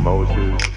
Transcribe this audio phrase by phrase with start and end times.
[0.00, 0.69] Moses.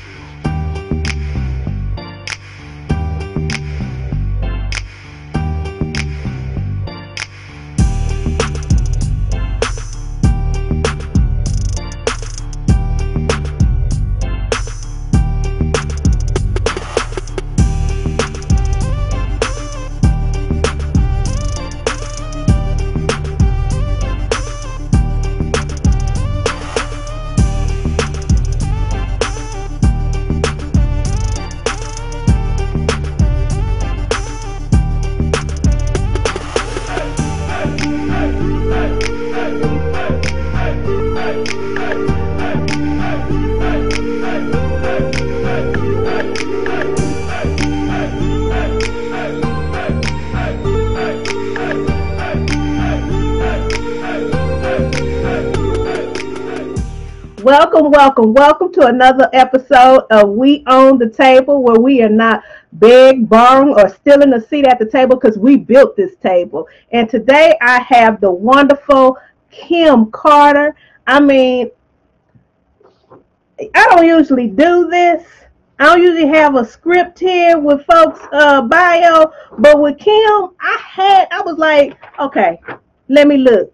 [58.06, 63.30] Welcome, welcome, to another episode of We Own the Table, where we are not beg,
[63.30, 66.68] borrowing, or stealing a seat at the table because we built this table.
[66.92, 69.18] And today I have the wonderful
[69.52, 70.76] Kim Carter.
[71.08, 71.72] I mean,
[73.74, 75.26] I don't usually do this.
[75.80, 80.78] I don't usually have a script here with folks' uh, bio, but with Kim, I
[80.90, 82.60] had, I was like, okay,
[83.08, 83.74] let me look.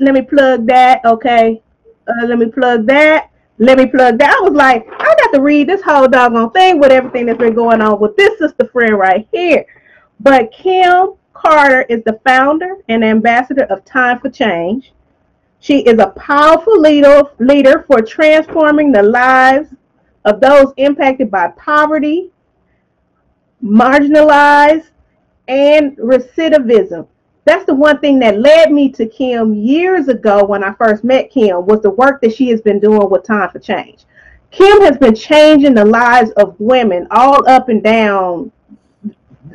[0.00, 1.04] Let me plug that.
[1.04, 1.62] Okay,
[2.08, 3.30] uh, let me plug that.
[3.58, 4.36] Let me plug that.
[4.36, 7.54] I was like, I got to read this whole doggone thing with everything that's been
[7.54, 9.64] going on with this sister friend right here.
[10.18, 14.92] But Kim Carter is the founder and ambassador of Time for Change.
[15.60, 19.70] She is a powerful leader, leader for transforming the lives
[20.24, 22.30] of those impacted by poverty,
[23.62, 24.88] marginalized,
[25.46, 27.06] and recidivism
[27.44, 31.30] that's the one thing that led me to Kim years ago when I first met
[31.30, 34.04] Kim was the work that she has been doing with Time for Change.
[34.50, 38.50] Kim has been changing the lives of women all up and down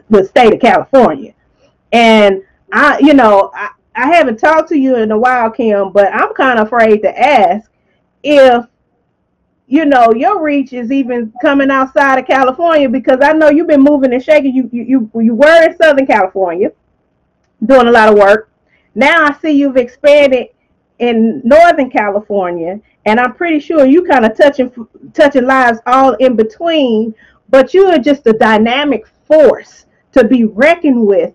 [0.09, 1.33] the state of California.
[1.91, 6.13] And I, you know, I, I haven't talked to you in a while, Kim, but
[6.13, 7.71] I'm kind of afraid to ask
[8.23, 8.65] if
[9.67, 13.83] you know your reach is even coming outside of California because I know you've been
[13.83, 14.53] moving and shaking.
[14.53, 16.71] You you you, you were in Southern California
[17.65, 18.51] doing a lot of work.
[18.95, 20.47] Now I see you've expanded
[20.99, 24.71] in Northern California, and I'm pretty sure you kind of touching
[25.13, 27.15] touching lives all in between.
[27.49, 31.33] But you are just a dynamic force to be reckoned with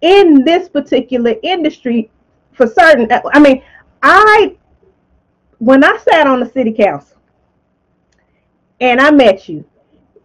[0.00, 2.10] in this particular industry
[2.52, 3.08] for certain.
[3.32, 3.62] I mean,
[4.02, 4.56] I
[5.58, 7.16] when I sat on the city council
[8.80, 9.64] and I met you,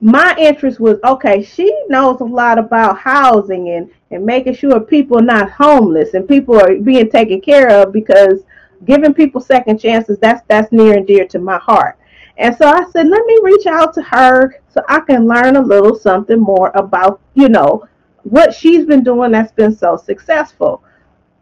[0.01, 5.19] my interest was okay, she knows a lot about housing and, and making sure people
[5.19, 8.43] are not homeless and people are being taken care of because
[8.85, 11.97] giving people second chances, that's that's near and dear to my heart.
[12.37, 15.61] And so I said, let me reach out to her so I can learn a
[15.61, 17.87] little something more about, you know,
[18.23, 20.83] what she's been doing that's been so successful.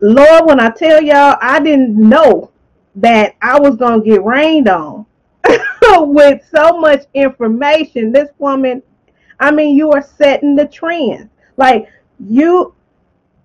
[0.02, 2.52] Lord, when I tell y'all, I didn't know
[2.96, 5.06] that I was going to get rained on
[5.84, 8.12] with so much information.
[8.12, 8.82] This woman,
[9.40, 11.30] I mean, you are setting the trend.
[11.58, 11.88] Like
[12.20, 12.74] you,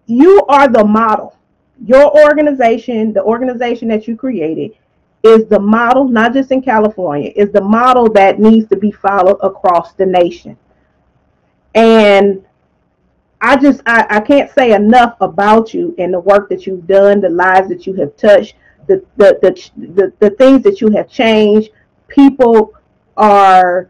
[0.06, 1.36] you are the model.
[1.84, 4.76] Your organization, the organization that you created,
[5.22, 9.38] is the model, not just in California, is the model that needs to be followed
[9.42, 10.56] across the nation.
[11.74, 12.44] And
[13.40, 17.20] I just I, I can't say enough about you and the work that you've done,
[17.20, 18.54] the lives that you have touched,
[18.86, 21.70] the the the, the, the things that you have changed,
[22.08, 22.72] people
[23.16, 23.88] are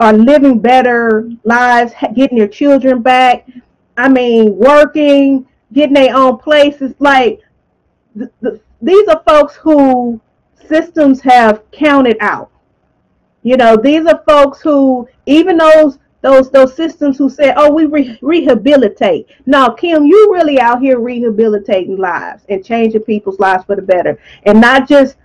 [0.00, 3.48] are living better lives, getting their children back.
[3.98, 6.94] I mean, working, getting their own places.
[7.00, 7.40] Like
[8.14, 10.20] the, the, these are folks who
[10.66, 12.50] systems have counted out.
[13.42, 17.86] You know, these are folks who even those those those systems who said, "Oh, we
[17.86, 23.74] re- rehabilitate." No, Kim, you really out here rehabilitating lives and changing people's lives for
[23.74, 25.16] the better, and not just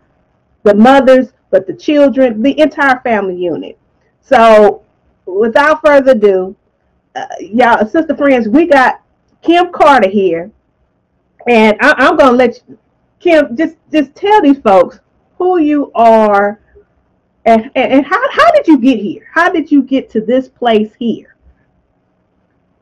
[0.63, 3.77] the mothers, but the children, the entire family unit.
[4.21, 4.83] So,
[5.25, 6.55] without further ado,
[7.15, 9.01] uh, y'all, sister friends, we got
[9.41, 10.51] Kim Carter here,
[11.47, 12.77] and I, am gonna let you,
[13.19, 14.99] Kim just just tell these folks
[15.37, 16.59] who you are,
[17.45, 19.27] and, and and how how did you get here?
[19.31, 21.35] How did you get to this place here?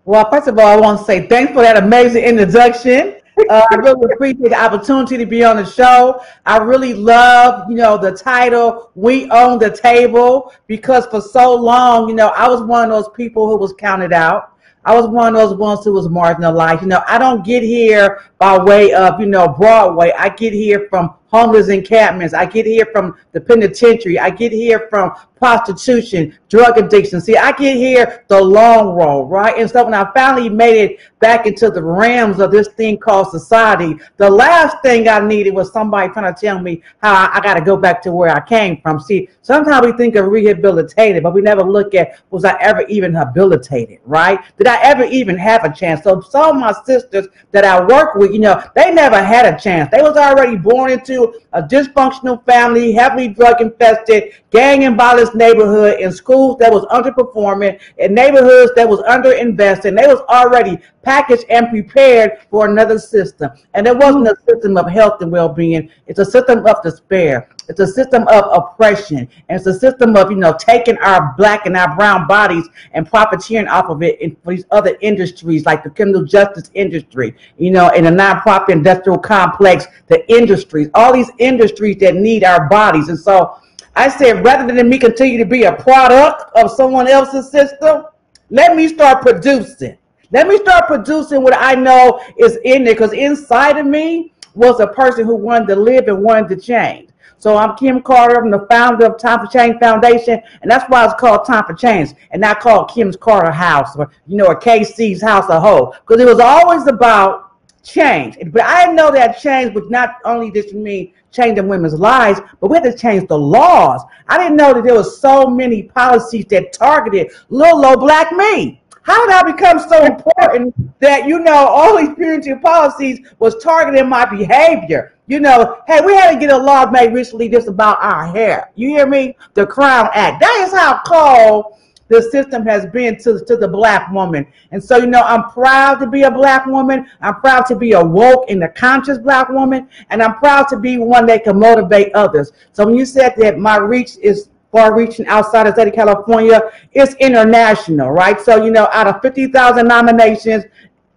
[0.06, 3.21] Well, first of all, I want to say thanks for that amazing introduction.
[3.50, 6.22] Uh, I really appreciate the opportunity to be on the show.
[6.46, 12.10] I really love, you know, the title "We Own the Table" because for so long,
[12.10, 14.54] you know, I was one of those people who was counted out.
[14.84, 16.82] I was one of those ones who was marginalized.
[16.82, 20.12] You know, I don't get here by way of, you know, Broadway.
[20.18, 22.34] I get here from homeless encampments.
[22.34, 24.20] I get here from the penitentiary.
[24.20, 27.20] I get here from prostitution, drug addiction.
[27.20, 29.58] See, I get here the long road, right?
[29.58, 33.32] And so when I finally made it back into the realms of this thing called
[33.32, 37.56] society, the last thing I needed was somebody trying to tell me how I, got
[37.56, 39.00] to go back to where I came from.
[39.00, 43.12] See, sometimes we think of rehabilitated, but we never look at was I ever even
[43.12, 44.40] habilitated, right?
[44.60, 46.04] Did I ever even have a chance?
[46.04, 49.60] So some of my sisters that I work with, you know, they never had a
[49.60, 49.90] chance.
[49.90, 51.21] They was already born into
[51.54, 57.80] a dysfunctional family, heavily drug infested, gang and violence neighborhood, in schools that was underperforming,
[57.98, 59.96] in neighborhoods that was underinvested.
[59.96, 63.52] They was already packaged and prepared for another system.
[63.74, 65.90] And it wasn't a system of health and well-being.
[66.08, 67.50] It's a system of despair.
[67.72, 69.30] It's a system of oppression.
[69.48, 73.08] And it's a system of, you know, taking our black and our brown bodies and
[73.08, 77.88] profiteering off of it in these other industries like the criminal justice industry, you know,
[77.92, 83.08] in the nonprofit industrial complex, the industries, all these industries that need our bodies.
[83.08, 83.58] And so
[83.96, 88.04] I said, rather than me continue to be a product of someone else's system,
[88.50, 89.98] let me start producing.
[90.34, 94.82] Let me start producing what I know is in there because inside of me was
[94.82, 97.11] a person who wanted to live and wanted to change.
[97.42, 98.40] So I'm Kim Carter.
[98.40, 101.74] I'm the founder of Time for Change Foundation, and that's why it's called Time for
[101.74, 105.96] Change, and not called Kim's Carter House or you know, or KC's House of Hope,
[106.02, 108.38] because it was always about change.
[108.52, 112.70] But I didn't know that change was not only just mean changing women's lives, but
[112.70, 114.04] we had to change the laws.
[114.28, 118.81] I didn't know that there was so many policies that targeted little old black me.
[119.12, 124.08] How did I become so important that you know all these punitive policies was targeting
[124.08, 125.16] my behavior?
[125.28, 128.72] You know, hey, we had to get a law made recently just about our hair.
[128.76, 129.36] You hear me?
[129.54, 130.40] The Crown Act.
[130.40, 131.78] That is how cold
[132.08, 134.48] the system has been to, to the black woman.
[134.72, 137.06] And so, you know, I'm proud to be a black woman.
[137.20, 139.90] I'm proud to be a woke and a conscious black woman.
[140.10, 142.54] And I'm proud to be one that can motivate others.
[142.72, 146.62] So when you said that my reach is far reaching outside of state of California,
[146.92, 148.40] it's international, right?
[148.40, 150.66] So, you know, out of 50,000 nominations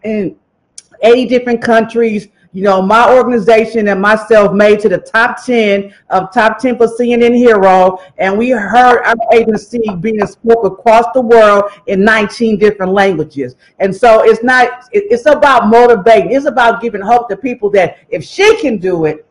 [0.03, 0.37] in
[1.03, 6.33] 80 different countries, you know, my organization and myself made to the top 10 of
[6.33, 7.99] top 10 for CNN Hero.
[8.17, 13.57] And we heard our agency being spoke across the world in 19 different languages.
[13.81, 16.31] And so it's not, it's about motivating.
[16.31, 19.27] It's about giving hope to people that if she can do it,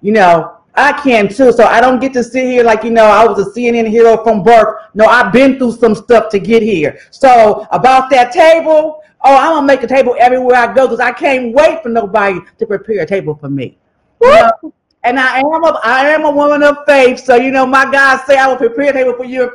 [0.00, 1.52] you know, I can too.
[1.52, 4.22] So I don't get to sit here like, you know, I was a CNN hero
[4.22, 4.82] from birth.
[4.94, 6.98] No, I've been through some stuff to get here.
[7.10, 11.00] So about that table, oh, I'm going to make a table everywhere I go because
[11.00, 13.78] I can't wait for nobody to prepare a table for me.
[14.20, 14.74] You know?
[15.04, 17.18] And I am a I am a woman of faith.
[17.18, 19.52] So you know, my God say I will prepare a table for you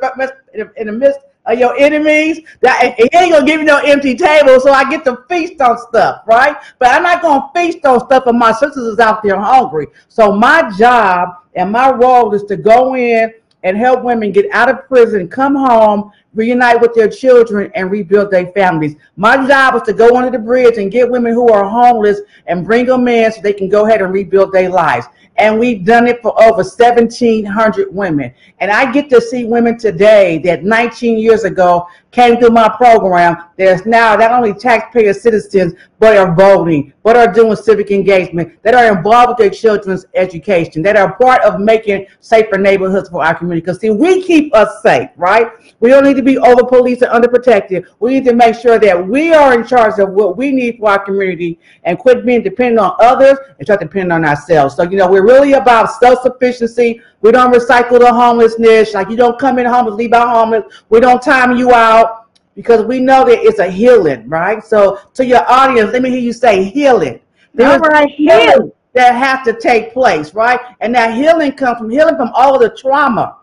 [0.75, 2.41] in the midst of your enemies.
[2.61, 5.77] That he ain't gonna give you no empty table, so I get to feast on
[5.77, 6.55] stuff, right?
[6.79, 9.87] But I'm not gonna feast on stuff if my sisters is out there hungry.
[10.07, 13.33] So my job and my role is to go in
[13.63, 18.29] and help women get out of prison, come home, reunite with their children, and rebuild
[18.29, 18.95] their families.
[19.15, 22.63] My job is to go under the bridge and get women who are homeless and
[22.63, 26.07] bring them in so they can go ahead and rebuild their lives and we've done
[26.07, 28.33] it for over 1,700 women.
[28.59, 33.37] And I get to see women today that 19 years ago came through my program
[33.57, 38.75] that's now not only taxpayer citizens, but are voting, but are doing civic engagement, that
[38.75, 43.33] are involved with their children's education, that are part of making safer neighborhoods for our
[43.33, 43.61] community.
[43.61, 45.51] Because see, we keep us safe, right?
[45.79, 47.85] We don't need to be over policed and underprotected.
[47.99, 50.91] We need to make sure that we are in charge of what we need for
[50.91, 54.75] our community and quit being dependent on others and start depending on ourselves.
[54.75, 57.01] So, you know, we're really about self-sufficiency.
[57.21, 58.93] We don't recycle the homelessness.
[58.93, 60.71] Like you don't come in homeless, leave out homeless.
[60.89, 62.16] We don't time you out
[62.57, 64.65] because we know that it's a healing, right?
[64.65, 67.19] So to your audience, let me hear you say healing.
[67.53, 70.59] There's right, healing that have to take place, right?
[70.81, 73.36] And that healing comes from healing from all the trauma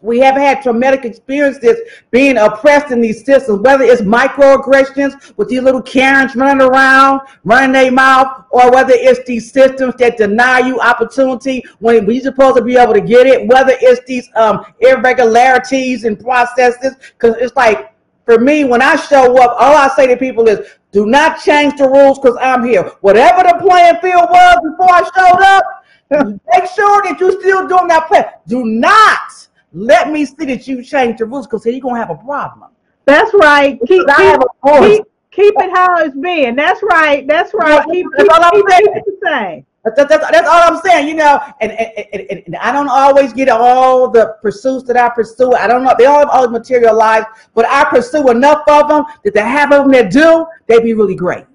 [0.00, 1.76] we have had traumatic experiences
[2.10, 7.72] being oppressed in these systems, whether it's microaggressions with these little Karens running around, running
[7.72, 12.62] their mouth, or whether it's these systems that deny you opportunity when you're supposed to
[12.62, 16.94] be able to get it, whether it's these um, irregularities and processes.
[17.18, 17.92] Because it's like,
[18.24, 21.76] for me, when I show up, all I say to people is, do not change
[21.76, 22.84] the rules because I'm here.
[23.00, 25.64] Whatever the playing field was before I showed up,
[26.54, 28.24] make sure that you're still doing that play.
[28.46, 32.16] Do not let me see that you change the rules because you're gonna have a
[32.16, 32.70] problem.
[33.04, 33.78] That's right.
[33.86, 36.56] Keep, keep, keep, keep, it how it's been.
[36.56, 37.26] That's right.
[37.26, 37.84] That's right.
[37.90, 38.84] keep, that's all I'm saying.
[38.84, 42.88] The That's, that's, that's, all I'm saying, you know, and, and, and, and, I don't
[42.88, 45.54] always get all the pursuits that I pursue.
[45.54, 49.32] I don't know, they all have always materialize, but I pursue enough of them that
[49.32, 51.46] the half of them that do, they be really great,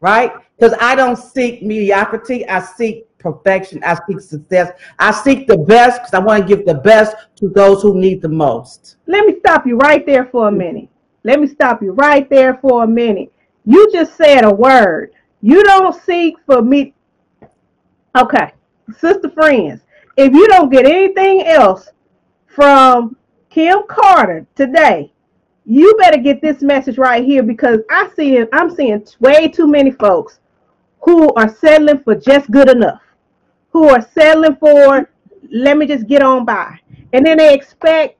[0.00, 0.32] right?
[0.58, 3.82] Because I don't seek mediocrity, I seek perfection.
[3.84, 4.72] I seek success.
[4.98, 8.22] I seek the best because I want to give the best to those who need
[8.22, 8.96] the most.
[9.06, 10.88] Let me stop you right there for a minute.
[11.24, 13.32] Let me stop you right there for a minute.
[13.64, 15.12] You just said a word.
[15.42, 16.94] You don't seek for me.
[18.16, 18.52] Okay,
[18.98, 19.82] sister friends,
[20.16, 21.90] if you don't get anything else
[22.46, 23.16] from
[23.50, 25.12] Kim Carter today,
[25.64, 28.42] you better get this message right here because I see.
[28.52, 30.38] I'm seeing way too many folks
[31.00, 33.00] who are settling for just good enough,
[33.76, 35.06] who are settling for
[35.52, 36.80] let me just get on by,
[37.12, 38.18] and then they expect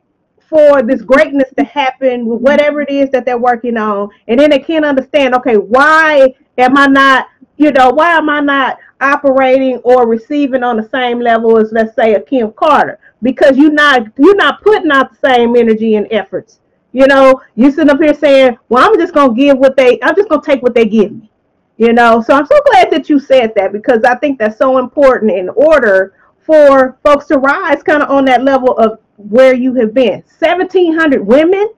[0.51, 4.51] for this greatness to happen with whatever it is that they're working on, and then
[4.51, 5.35] they can't understand.
[5.35, 7.29] Okay, why am I not?
[7.57, 11.95] You know, why am I not operating or receiving on the same level as let's
[11.95, 12.99] say a Kim Carter?
[13.23, 16.59] Because you're not you're not putting out the same energy and efforts.
[16.93, 19.99] You know, you sitting up here saying, "Well, I'm just gonna give what they.
[20.03, 21.31] I'm just gonna take what they give me."
[21.79, 24.79] You know, so I'm so glad that you said that because I think that's so
[24.79, 29.75] important in order for folks to rise kind of on that level of where you
[29.75, 30.23] have been.
[30.39, 31.69] 1,700 women.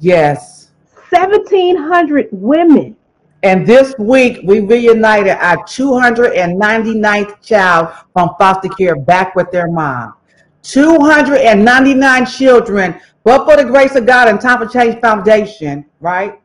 [0.00, 0.70] Yes.
[1.10, 2.96] 1,700 women.
[3.42, 10.14] And this week, we reunited our 299th child from foster care back with their mom.
[10.62, 16.39] 299 children, but for the grace of God and Time for Change Foundation, right?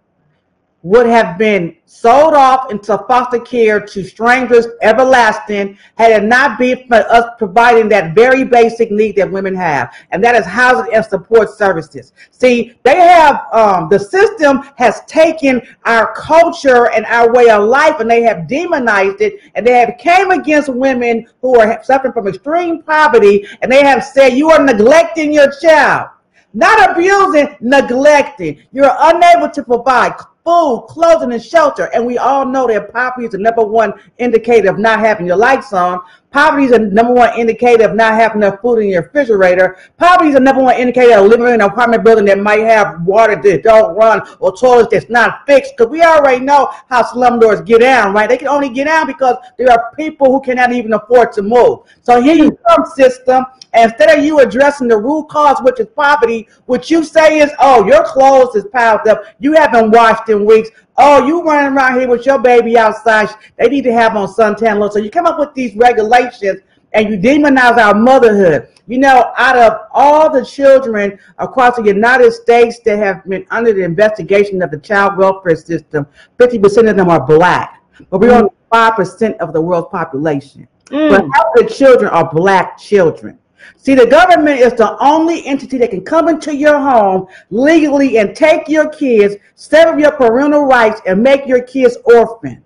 [0.86, 6.88] Would have been sold off into foster care to strangers everlasting had it not been
[6.88, 11.04] for us providing that very basic need that women have, and that is housing and
[11.04, 12.13] support services.
[12.30, 18.00] See, they have um, the system has taken our culture and our way of life,
[18.00, 22.27] and they have demonized it, and they have came against women who are suffering from
[22.27, 26.10] extreme poverty, and they have said you are neglecting your child.
[26.54, 28.62] Not abusing, neglecting.
[28.72, 30.13] You're unable to provide
[30.46, 31.90] food, clothing, and shelter.
[31.94, 35.36] And we all know that poverty is the number one indicator of not having your
[35.36, 36.00] lights on.
[36.36, 39.77] Poverty is a number one indicator of not having enough food in your refrigerator.
[39.98, 43.01] Poverty is a number one indicator of living in an apartment building that might have
[43.04, 45.77] water that don't run or toilets that's not fixed.
[45.77, 48.27] Because we already know how slumlords get down, right?
[48.27, 51.80] They can only get down because there are people who cannot even afford to move.
[52.01, 53.46] So here you come, system.
[53.74, 57.88] Instead of you addressing the root cause, which is poverty, what you say is, oh,
[57.88, 59.24] your clothes is piled up.
[59.39, 60.70] You haven't washed in weeks.
[60.98, 63.30] Oh, you running around here with your baby outside.
[63.58, 64.92] They need to have on suntan lotion.
[64.92, 66.62] So you come up with these regulations
[66.94, 68.70] and you demonize our motherhood.
[68.88, 73.74] You know, out of all the children across the United States that have been under
[73.74, 76.08] the investigation of the child welfare system,
[76.40, 77.82] 50% of them are black.
[78.10, 80.68] But we're only 5% of the world's population.
[80.86, 81.10] Mm.
[81.10, 83.40] But half the children are black children.
[83.78, 88.36] See, the government is the only entity that can come into your home legally and
[88.36, 92.64] take your kids, sever your parental rights, and make your kids orphan.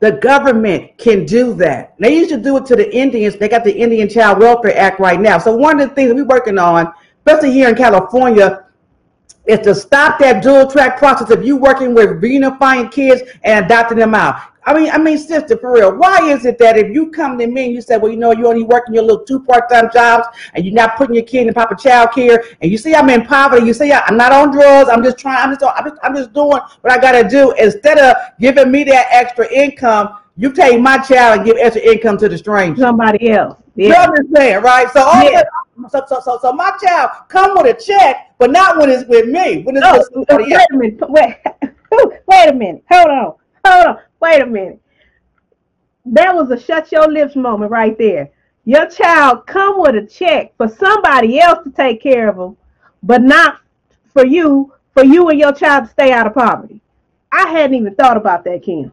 [0.00, 1.94] The government can do that.
[1.98, 3.36] They used to do it to the Indians.
[3.36, 5.38] They got the Indian Child Welfare Act right now.
[5.38, 6.92] So one of the things we're working on,
[7.26, 8.64] especially here in California,
[9.48, 13.98] is to stop that dual track process of you working with reunifying kids and adopting
[13.98, 14.40] them out.
[14.64, 15.96] I mean, I mean, sister, for real.
[15.96, 18.32] Why is it that if you come to me and you say, well, you know,
[18.32, 21.54] you're only working your little two part-time jobs and you're not putting your kid in
[21.54, 24.90] proper child care, and you see I'm in poverty, you say I'm not on drugs,
[24.90, 27.52] I'm just trying, I'm just, I'm just, I'm just doing what I gotta do.
[27.52, 32.18] Instead of giving me that extra income, you take my child and give extra income
[32.18, 32.82] to the stranger.
[32.82, 33.58] Somebody else.
[33.74, 33.88] Yeah.
[33.88, 34.90] You understand, right?
[34.90, 35.42] So all yeah.
[35.88, 39.26] So, so, so, so my child come with a check, but not when it's with
[39.26, 39.62] me.
[39.62, 40.66] When it's no, with oh, somebody wait else.
[40.72, 41.10] a minute.
[41.10, 41.36] Wait,
[42.26, 42.84] wait a minute.
[42.90, 43.34] Hold on.
[43.64, 43.98] Hold on.
[44.20, 44.80] Wait a minute.
[46.06, 48.30] That was a shut your lips moment right there.
[48.64, 52.56] Your child come with a check for somebody else to take care of them,
[53.02, 53.60] but not
[54.12, 56.80] for you, for you and your child to stay out of poverty.
[57.30, 58.92] I hadn't even thought about that, Kim.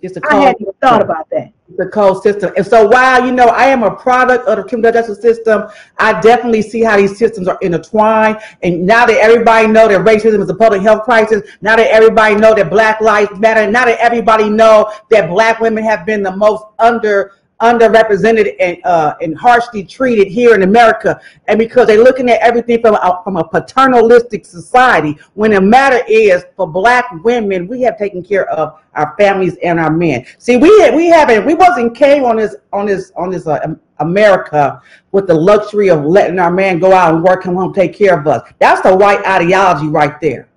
[0.00, 1.52] It's a I hadn't even thought about that.
[1.78, 2.52] The cold system.
[2.56, 5.64] And so while, you know, I am a product of the criminal justice system,
[5.98, 8.38] I definitely see how these systems are intertwined.
[8.62, 12.34] And now that everybody know that racism is a public health crisis, now that everybody
[12.34, 16.36] know that black lives matter, now that everybody know that black women have been the
[16.36, 22.28] most under underrepresented and uh, and harshly treated here in America, and because they're looking
[22.28, 25.16] at everything from a, from a paternalistic society.
[25.34, 29.78] When the matter is, for Black women, we have taken care of our families and
[29.80, 30.26] our men.
[30.38, 34.82] See, we we haven't we wasn't came on this on this on this uh, America
[35.12, 38.18] with the luxury of letting our man go out and work, come home, take care
[38.18, 38.50] of us.
[38.58, 40.48] That's the white ideology right there.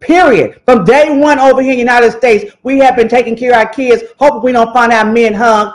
[0.00, 0.60] Period.
[0.64, 3.58] From day one over here in the United States, we have been taking care of
[3.58, 5.74] our kids, hoping we don't find our men hung,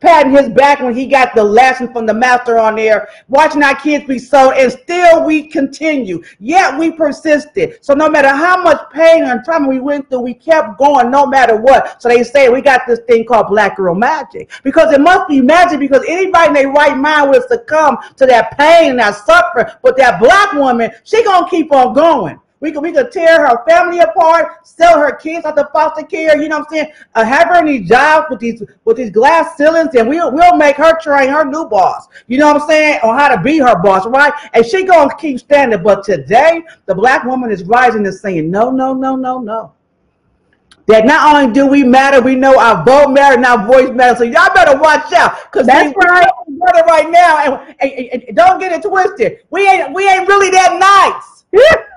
[0.00, 3.74] patting his back when he got the lesson from the master on there, watching our
[3.76, 6.22] kids be sold, and still we continue.
[6.38, 7.78] Yet we persisted.
[7.84, 11.26] So no matter how much pain and trauma we went through, we kept going no
[11.26, 12.00] matter what.
[12.00, 14.50] So they say we got this thing called black girl magic.
[14.62, 18.56] Because it must be magic because anybody in their right mind would succumb to that
[18.58, 19.66] pain and that suffering.
[19.82, 22.40] But that black woman, she gonna keep on going.
[22.60, 26.40] We could we could tear her family apart, sell her kids out to foster care.
[26.40, 26.92] You know what I'm saying?
[27.14, 30.56] Uh, have her in these jobs with these with these glass ceilings, and we'll we'll
[30.56, 32.08] make her train her new boss.
[32.26, 33.00] You know what I'm saying?
[33.04, 34.32] On how to be her boss, right?
[34.54, 35.82] And she gonna keep standing.
[35.82, 39.72] But today, the black woman is rising and saying, no, no, no, no, no.
[40.86, 44.18] That not only do we matter, we know our vote matters and our voice matters.
[44.18, 46.26] So y'all better watch out, cause that's right.
[46.48, 49.40] We're right now, and, and, and, don't get it twisted.
[49.50, 51.44] We ain't we ain't really that nice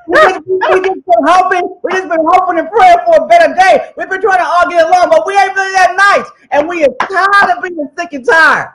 [0.07, 3.53] we, just, we just been hoping, we just been hoping and praying for a better
[3.53, 3.91] day.
[3.97, 6.29] We've been trying to all get along, but we ain't really that nice.
[6.51, 8.73] And we are tired of being sick and tired.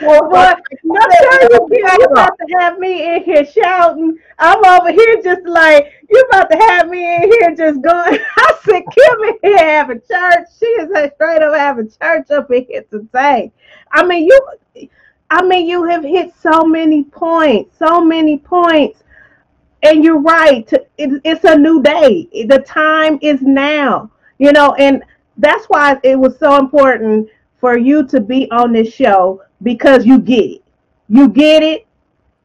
[0.00, 4.18] so, but you about to have me in here shouting.
[4.38, 8.18] I'm over here just like you about to have me in here just going.
[8.36, 10.46] I said, Kim in here having church.
[10.58, 13.52] She is straight up having church up in here today.
[13.92, 14.88] I mean, you
[15.30, 19.04] I mean, you have hit so many points, so many points.
[19.82, 20.70] And you're right.
[20.98, 22.28] It, it's a new day.
[22.48, 25.02] The time is now, you know, and
[25.38, 27.28] that's why it was so important
[27.60, 30.64] for you to be on this show because you get it.
[31.08, 31.86] You get it,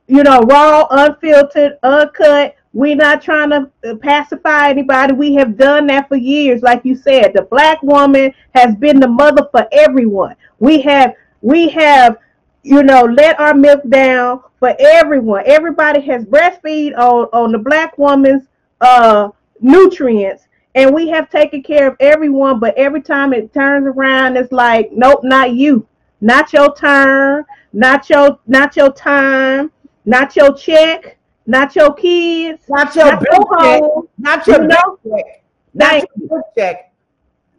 [0.07, 2.55] you know, raw, unfiltered, uncut.
[2.73, 5.13] We're not trying to uh, pacify anybody.
[5.13, 6.61] We have done that for years.
[6.61, 10.35] Like you said, the black woman has been the mother for everyone.
[10.59, 12.17] We have we have
[12.65, 15.43] you know, let our milk down for everyone.
[15.45, 18.43] Everybody has breastfeed on, on the black woman's
[18.81, 19.29] uh,
[19.61, 20.47] nutrients.
[20.73, 24.91] And we have taken care of everyone, but every time it turns around, it's like,
[24.91, 25.87] nope, not you.
[26.21, 29.71] Not your turn, not your not your time,
[30.05, 33.81] not your check, not your kids, not your not bill check,
[34.17, 34.99] not your you know?
[35.07, 35.43] check,
[35.73, 36.93] not your check.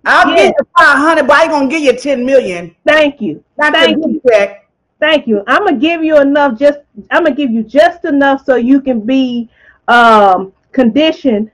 [0.04, 0.36] I'll yes.
[0.36, 2.74] give you five hundred, but I ain't gonna give you ten million.
[2.84, 3.44] Thank you.
[3.56, 4.20] Not Thank you.
[4.28, 4.65] check.
[4.98, 5.42] Thank you.
[5.46, 6.58] I'm gonna give you enough.
[6.58, 6.78] Just
[7.10, 9.50] I'm gonna give you just enough so you can be
[9.88, 11.50] um, conditioned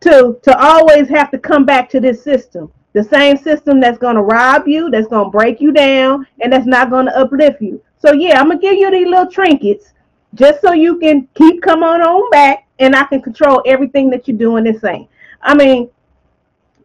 [0.00, 2.72] to to always have to come back to this system.
[2.92, 6.90] The same system that's gonna rob you, that's gonna break you down, and that's not
[6.90, 7.82] gonna uplift you.
[7.98, 9.92] So yeah, I'm gonna give you these little trinkets
[10.34, 14.38] just so you can keep coming on back, and I can control everything that you're
[14.38, 15.08] doing and saying.
[15.42, 15.90] I mean,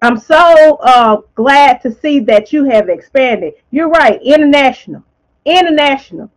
[0.02, 3.54] I'm so uh, glad to see that you have expanded.
[3.70, 5.04] You're right, international
[5.48, 6.30] international,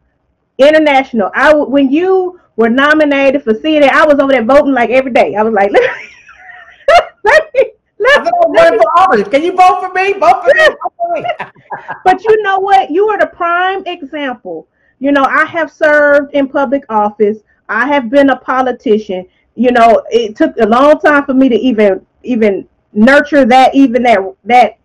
[0.58, 1.30] international.
[1.34, 5.34] I when you were nominated for CNN, I was over there voting like every day.
[5.34, 5.72] I was like,
[7.24, 9.24] let me, let me, let me, let me.
[9.24, 9.30] for.
[9.30, 10.12] Can you vote for me?
[10.14, 10.66] Vote for me.
[10.68, 11.24] Vote for me.
[12.04, 12.90] but you know what?
[12.90, 14.68] You are the prime example.
[14.98, 17.38] You know, I have served in public office.
[17.68, 19.26] I have been a politician.
[19.54, 24.02] You know, it took a long time for me to even even nurture that even
[24.02, 24.78] that that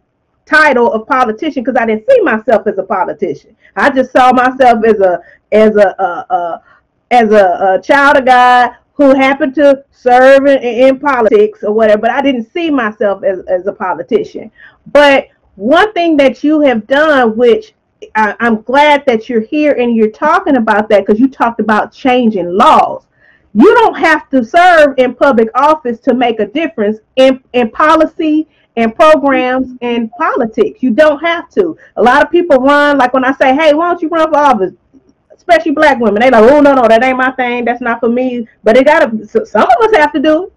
[0.46, 3.56] title of politician because I didn't see myself as a politician.
[3.76, 5.20] I just saw myself as a
[5.52, 6.62] as a,
[7.12, 12.02] as a, a, child of God who happened to serve in, in, politics or whatever,
[12.02, 14.52] but I didn't see myself as, as a politician.
[14.88, 17.74] But one thing that you have done, which
[18.16, 21.94] I, I'm glad that you're here and you're talking about that because you talked about
[21.94, 23.06] changing laws.
[23.58, 28.50] You don't have to serve in public office to make a difference in, in policy
[28.76, 30.84] and programs and politics.
[30.84, 31.78] You don't have to.
[31.96, 34.38] A lot of people run like when I say, "Hey, why don't you run for
[34.38, 34.74] office?"
[35.34, 37.64] Especially black women, they like, "Oh no, no, that ain't my thing.
[37.64, 39.26] That's not for me." But it gotta.
[39.26, 40.54] Some of us have to do it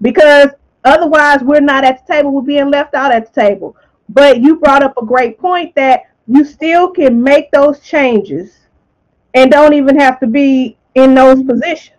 [0.00, 0.50] because
[0.84, 2.30] otherwise, we're not at the table.
[2.30, 3.76] We're being left out at the table.
[4.08, 8.56] But you brought up a great point that you still can make those changes
[9.34, 11.95] and don't even have to be in those positions.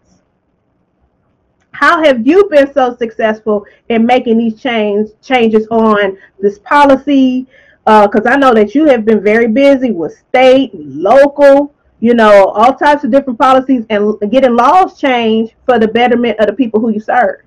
[1.79, 7.45] How have you been so successful in making these change, changes on this policy?
[7.85, 12.45] Because uh, I know that you have been very busy with state, local, you know,
[12.45, 16.79] all types of different policies and getting laws changed for the betterment of the people
[16.79, 17.41] who you serve.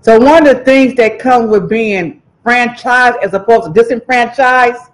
[0.00, 4.90] So one of the things that come with being franchised as opposed to disenfranchised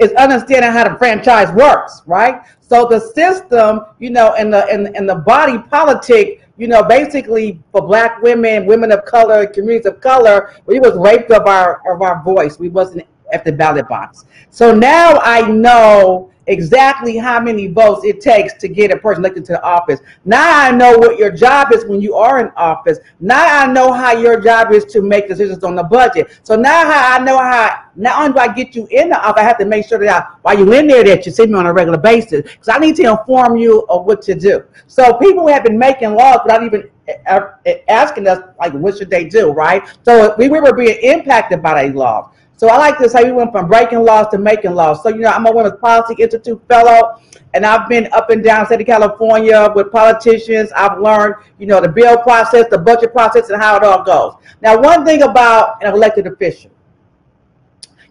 [0.00, 2.42] is understanding how the franchise works, right?
[2.60, 7.60] So the system, you know, and the and, and the body politic you know, basically
[7.72, 12.02] for black women, women of color, communities of color, we was raped of our of
[12.02, 12.58] our voice.
[12.58, 14.24] We wasn't at the ballot box.
[14.50, 19.44] So now I know exactly how many votes it takes to get a person elected
[19.46, 20.00] to the office.
[20.24, 22.98] Now I know what your job is when you are in office.
[23.20, 26.40] Now I know how your job is to make decisions on the budget.
[26.42, 29.44] So now I know how not only do I get you in the office, I
[29.44, 31.66] have to make sure that I, while you're in there that you see me on
[31.66, 34.62] a regular basis because I need to inform you of what to do.
[34.86, 36.90] So people have been making laws without even
[37.26, 39.82] uh, uh, asking us like what should they do, right?
[40.04, 42.32] So we were being impacted by these laws.
[42.56, 45.02] So I like to say we went from breaking laws to making laws.
[45.02, 47.20] So, you know, I'm a Women's Policy Institute fellow,
[47.52, 50.70] and I've been up and down state of California with politicians.
[50.74, 54.34] I've learned, you know, the bill process, the budget process, and how it all goes.
[54.62, 56.70] Now, one thing about an elected official,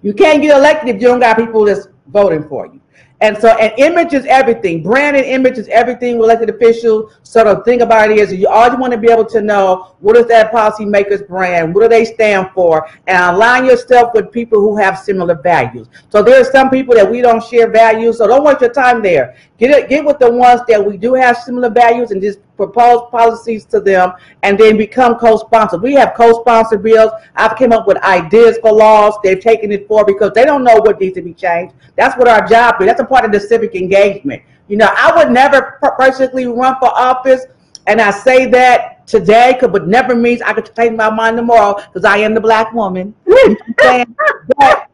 [0.03, 2.79] you can't get elected if you don't got people that's voting for you.
[3.21, 4.84] And so, an image is everything.
[4.84, 7.13] Brand and image is everything elected officials.
[7.23, 10.17] So the thing about it is, you always want to be able to know what
[10.17, 14.75] is that policymaker's brand, what do they stand for, and align yourself with people who
[14.78, 15.88] have similar values.
[16.10, 19.01] So there are some people that we don't share values, so don't waste your time
[19.01, 19.36] there.
[19.58, 23.63] Get get with the ones that we do have similar values, and just propose policies
[23.65, 24.12] to them,
[24.44, 25.80] and then become co-sponsors.
[25.80, 27.12] We have co-sponsor bills.
[27.36, 29.13] I've came up with ideas for laws.
[29.24, 31.74] They've taken it for because they don't know what needs to be changed.
[31.96, 32.88] That's what our job is.
[32.88, 34.44] That's a part of the civic engagement.
[34.68, 37.46] You know, I would never personally run for office,
[37.88, 42.04] and I say that today, but never means I could change my mind tomorrow because
[42.04, 43.13] I am the black woman.
[44.58, 44.85] but,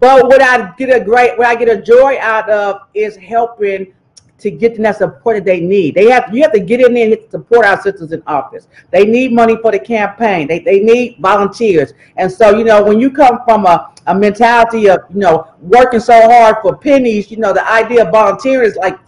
[0.00, 3.92] but what I get a great, what I get a joy out of is helping
[4.38, 5.94] to get them that support that they need.
[5.94, 8.68] They have you have to get in there and support our sisters in office.
[8.90, 10.46] They need money for the campaign.
[10.46, 11.92] They, they need volunteers.
[12.16, 16.00] And so, you know, when you come from a, a mentality of, you know, working
[16.00, 18.98] so hard for pennies, you know, the idea of volunteering is like,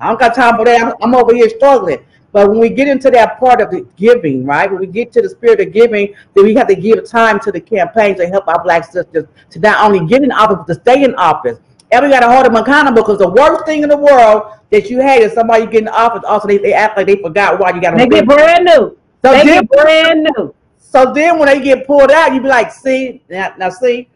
[0.00, 0.80] I don't got time for that.
[0.82, 1.98] I'm, I'm over here struggling.
[2.38, 4.70] But when we get into that part of the giving, right?
[4.70, 7.50] When we get to the spirit of giving, then we have to give time to
[7.50, 10.80] the campaign to help our black sisters to not only get in office, but to
[10.80, 11.58] stay in office.
[11.90, 14.88] And we got to hold them accountable because the worst thing in the world that
[14.88, 16.22] you hate is somebody getting in office.
[16.28, 18.08] Also, they, they act like they forgot why you got them.
[18.08, 18.96] They get brand new.
[19.24, 20.54] So they then, get brand new.
[20.78, 24.08] So then when they get pulled out, you be like, see, now, now see.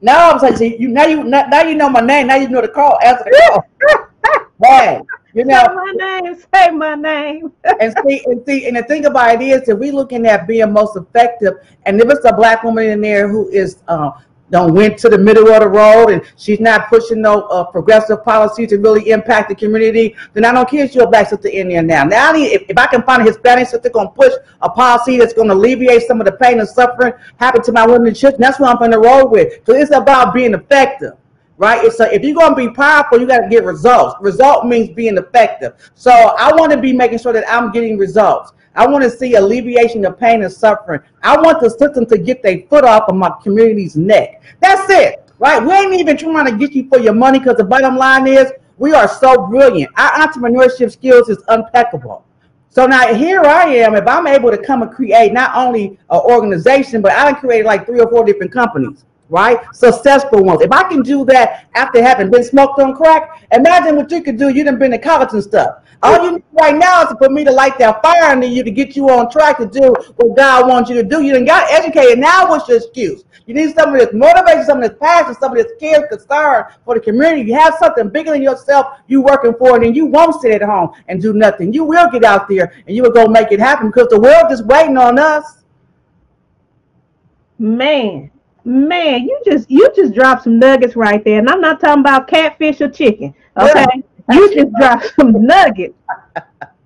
[0.00, 2.28] Now I'm saying, see, you now you now you know my name.
[2.28, 2.98] Now you know the call.
[3.04, 3.98] Answer the call.
[4.64, 5.00] hey,
[5.34, 6.36] you know say my name.
[6.54, 7.52] Say my name.
[7.80, 10.72] and see, and see, and the thing about it is that we looking at being
[10.72, 11.54] most effective.
[11.86, 14.12] And if it's a black woman in there who is uh,
[14.52, 18.22] don't went to the middle of the road and she's not pushing no uh, progressive
[18.22, 21.48] policy to really impact the community, then I don't care if you're a black sister
[21.48, 22.04] in there now.
[22.04, 25.32] Now, if, if I can find a Hispanic sister going to push a policy that's
[25.32, 28.34] going to alleviate some of the pain and suffering happen to my women in church,
[28.38, 29.64] that's what I'm going to roll with.
[29.64, 31.14] So it's about being effective
[31.62, 31.84] right?
[31.84, 34.16] A, if you're going to be powerful, you got to get results.
[34.20, 35.74] Result means being effective.
[35.94, 38.52] So I want to be making sure that I'm getting results.
[38.74, 41.00] I want to see alleviation of pain and suffering.
[41.22, 44.42] I want the system to get their foot off of my community's neck.
[44.60, 45.64] That's it, right?
[45.64, 48.50] We ain't even trying to get you for your money because the bottom line is
[48.78, 49.92] we are so brilliant.
[49.96, 52.24] Our entrepreneurship skills is impeccable.
[52.70, 53.94] So now here I am.
[53.94, 57.86] If I'm able to come and create not only an organization, but I created like
[57.86, 59.58] three or four different companies right?
[59.74, 60.60] Successful ones.
[60.60, 64.38] If I can do that after having been smoked on crack, imagine what you could
[64.38, 64.48] do.
[64.48, 65.78] You didn't been to college and stuff.
[66.02, 68.70] All you need right now is for me to light that fire under you to
[68.70, 71.22] get you on track to do what God wants you to do.
[71.22, 72.18] You done got educated.
[72.18, 73.24] Now what's your excuse?
[73.46, 77.42] You need something that's motivated, something that's passionate, something that's cares, concerned for the community.
[77.42, 80.62] You have something bigger than yourself you working for, and then you won't sit at
[80.62, 81.72] home and do nothing.
[81.72, 84.50] You will get out there and you will go make it happen because the world
[84.50, 85.62] is waiting on us.
[87.58, 88.30] Man,
[88.64, 92.28] man, you just you just dropped some nuggets right there, and I'm not talking about
[92.28, 93.34] catfish or chicken.
[93.56, 93.86] Okay,
[94.30, 94.34] yeah.
[94.34, 95.94] you just dropped some nuggets,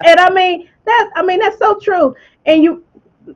[0.04, 2.14] and I mean that's I mean that's so true.
[2.46, 2.84] And you,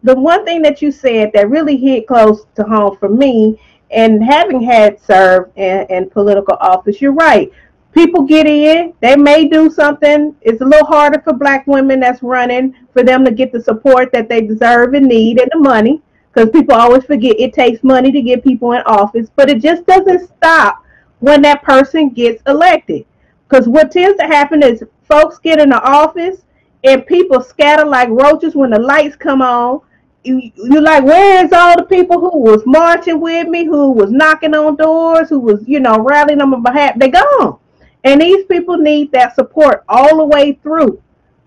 [0.03, 4.23] the one thing that you said that really hit close to home for me, and
[4.25, 7.51] having had served in, in political office, you're right.
[7.93, 10.37] People get in, they may do something.
[10.43, 14.13] It's a little harder for black women that's running for them to get the support
[14.13, 16.01] that they deserve and need and the money
[16.33, 19.85] because people always forget it takes money to get people in office, but it just
[19.87, 20.85] doesn't stop
[21.19, 23.05] when that person gets elected.
[23.49, 26.43] Because what tends to happen is folks get in the office
[26.85, 29.81] and people scatter like roaches when the lights come on.
[30.23, 34.11] You, you're like, where is all the people who was marching with me, who was
[34.13, 36.95] knocking on doors, who was, you know, rallying on my behalf?
[36.97, 37.59] They're gone.
[38.05, 41.03] And these people need that support all the way through.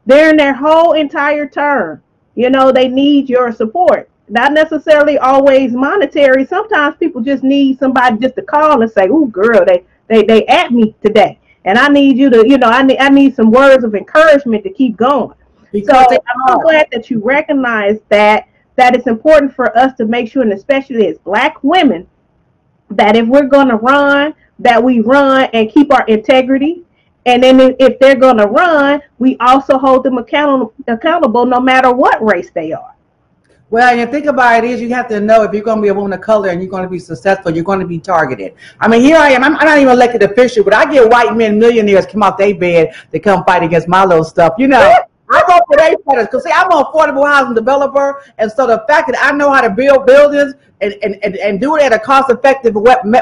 [0.05, 2.03] They're in their whole entire term.
[2.35, 6.45] You know, they need your support not necessarily always monetary.
[6.45, 10.45] Sometimes people just need somebody just to call and say, "Oh, girl, they they they
[10.47, 13.51] at me today, and I need you to, you know, I need I need some
[13.51, 15.37] words of encouragement to keep going."
[15.71, 20.05] Because so I'm so glad that you recognize that that it's important for us to
[20.05, 22.07] make sure, and especially as Black women,
[22.89, 26.83] that if we're going to run, that we run and keep our integrity.
[27.25, 31.91] And then if they're going to run, we also hold them accountable, accountable no matter
[31.91, 32.92] what race they are.
[33.73, 35.87] Well, you think about it is you have to know if you're going to be
[35.87, 38.53] a woman of color and you're going to be successful, you're going to be targeted.
[38.79, 39.43] I mean, here I am.
[39.43, 42.53] I'm, I'm not even elected official, but I get white men millionaires come out their
[42.53, 44.53] bed to come fight against my little stuff.
[44.59, 44.95] You know,
[45.33, 48.85] I go for their products because see, I'm an affordable housing developer, and so the
[48.87, 51.93] fact that I know how to build buildings and, and, and, and do it at
[51.93, 52.75] a cost-effective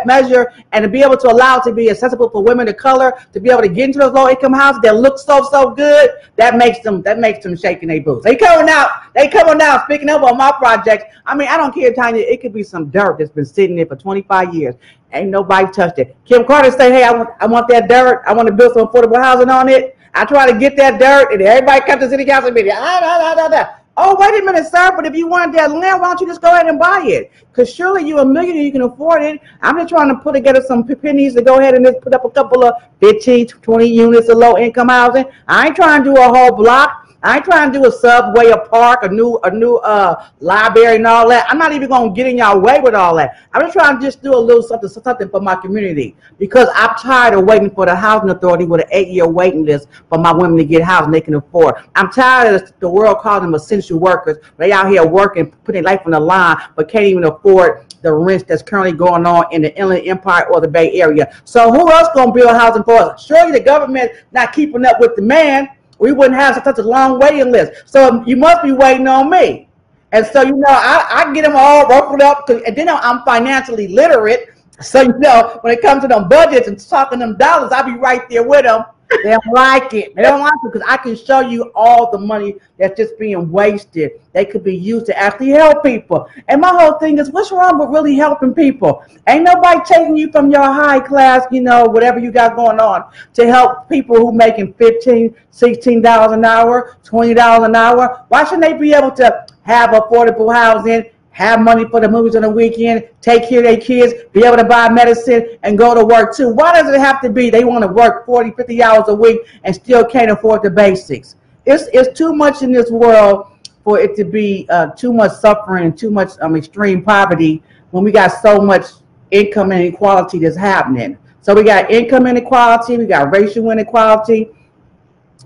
[0.06, 3.14] measure, and to be able to allow it to be accessible for women of color
[3.32, 6.58] to be able to get into those low-income houses that look so so good, that
[6.58, 8.26] makes them that makes them shaking their boots.
[8.26, 11.06] They coming out, they coming out, speaking up on my projects.
[11.26, 12.24] I mean, I don't care, Tanya.
[12.24, 14.76] It could be some dirt that's been sitting there for 25 years.
[15.14, 16.18] Ain't nobody touched it.
[16.26, 18.24] Kim Carter say, "Hey, I want I want that dirt.
[18.28, 21.32] I want to build some affordable housing on it." I try to get that dirt,
[21.34, 22.74] and everybody comes to city council meeting.
[22.76, 23.66] Ah, da, da, da,
[23.98, 24.94] Oh, wait a minute, sir.
[24.96, 27.32] But if you want that land, why don't you just go ahead and buy it?
[27.52, 29.42] Because surely you're a millionaire, you can afford it.
[29.62, 32.24] I'm just trying to put together some pennies to go ahead and just put up
[32.24, 35.26] a couple of 15, 20 units of low income housing.
[35.48, 37.01] I ain't trying to do a whole block.
[37.24, 40.96] I ain't trying to do a subway, a park, a new a new uh library
[40.96, 41.46] and all that.
[41.50, 43.38] I'm not even gonna get in y'all way with all that.
[43.54, 46.96] I'm just trying to just do a little something something for my community because I'm
[46.96, 50.32] tired of waiting for the housing authority with an eight year waiting list for my
[50.32, 51.76] women to get housing they can afford.
[51.96, 54.38] I'm tired of the world calling them essential workers.
[54.58, 58.48] They out here working, putting life on the line, but can't even afford the rent
[58.48, 61.32] that's currently going on in the Inland Empire or the Bay Area.
[61.44, 63.24] So who else gonna build housing for us?
[63.24, 65.70] Surely the government not keeping up with the demand
[66.02, 67.84] we wouldn't have such a long waiting list.
[67.86, 69.70] So you must be waiting on me.
[70.12, 73.88] And so, you know, I, I get them all ruffled up, and then I'm financially
[73.88, 74.50] literate.
[74.82, 77.94] So, you know, when it comes to them budgets and talking them dollars, I'll be
[77.94, 78.84] right there with them
[79.24, 80.16] they don't like it.
[80.16, 83.52] They don't like it because I can show you all the money that's just being
[83.52, 84.12] wasted.
[84.34, 86.28] They could be used to actually help people.
[86.48, 89.04] And my whole thing is, what's wrong with really helping people?
[89.28, 93.12] Ain't nobody taking you from your high class, you know, whatever you got going on,
[93.34, 98.26] to help people who making 15 $16 an hour, $20 an hour.
[98.30, 102.42] Why shouldn't they be able to have affordable housing have money for the movies on
[102.42, 106.06] the weekend, take care of their kids, be able to buy medicine, and go to
[106.06, 106.50] work too.
[106.50, 109.42] Why does it have to be they want to work 40, 50 hours a week
[109.64, 111.36] and still can't afford the basics?
[111.66, 113.48] It's, it's too much in this world
[113.84, 118.12] for it to be uh, too much suffering, too much um, extreme poverty when we
[118.12, 118.86] got so much
[119.32, 121.18] income inequality that's happening.
[121.42, 124.50] So we got income inequality, we got racial inequality,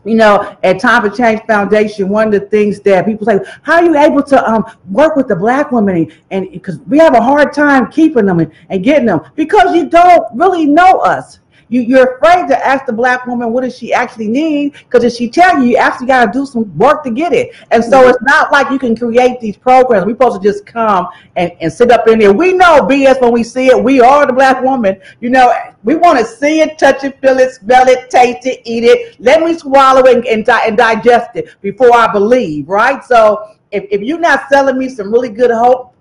[0.05, 3.75] you know, at Time for Change Foundation, one of the things that people say, how
[3.75, 6.11] are you able to um, work with the black women?
[6.31, 9.89] And because we have a hard time keeping them and, and getting them because you
[9.89, 11.39] don't really know us.
[11.69, 15.13] You, you're afraid to ask the black woman what does she actually need because if
[15.13, 17.55] she tell you, you actually got to do some work to get it.
[17.71, 18.09] And so mm-hmm.
[18.09, 20.05] it's not like you can create these programs.
[20.05, 22.33] We're supposed to just come and, and sit up in there.
[22.33, 23.83] We know BS when we see it.
[23.83, 25.01] We are the black woman.
[25.21, 28.61] You know, we want to see it, touch it, feel it, smell it, taste it,
[28.65, 29.19] eat it.
[29.19, 33.03] Let me swallow it and, and, and digest it before I believe, right?
[33.03, 35.93] So if, if you're not selling me some really good hope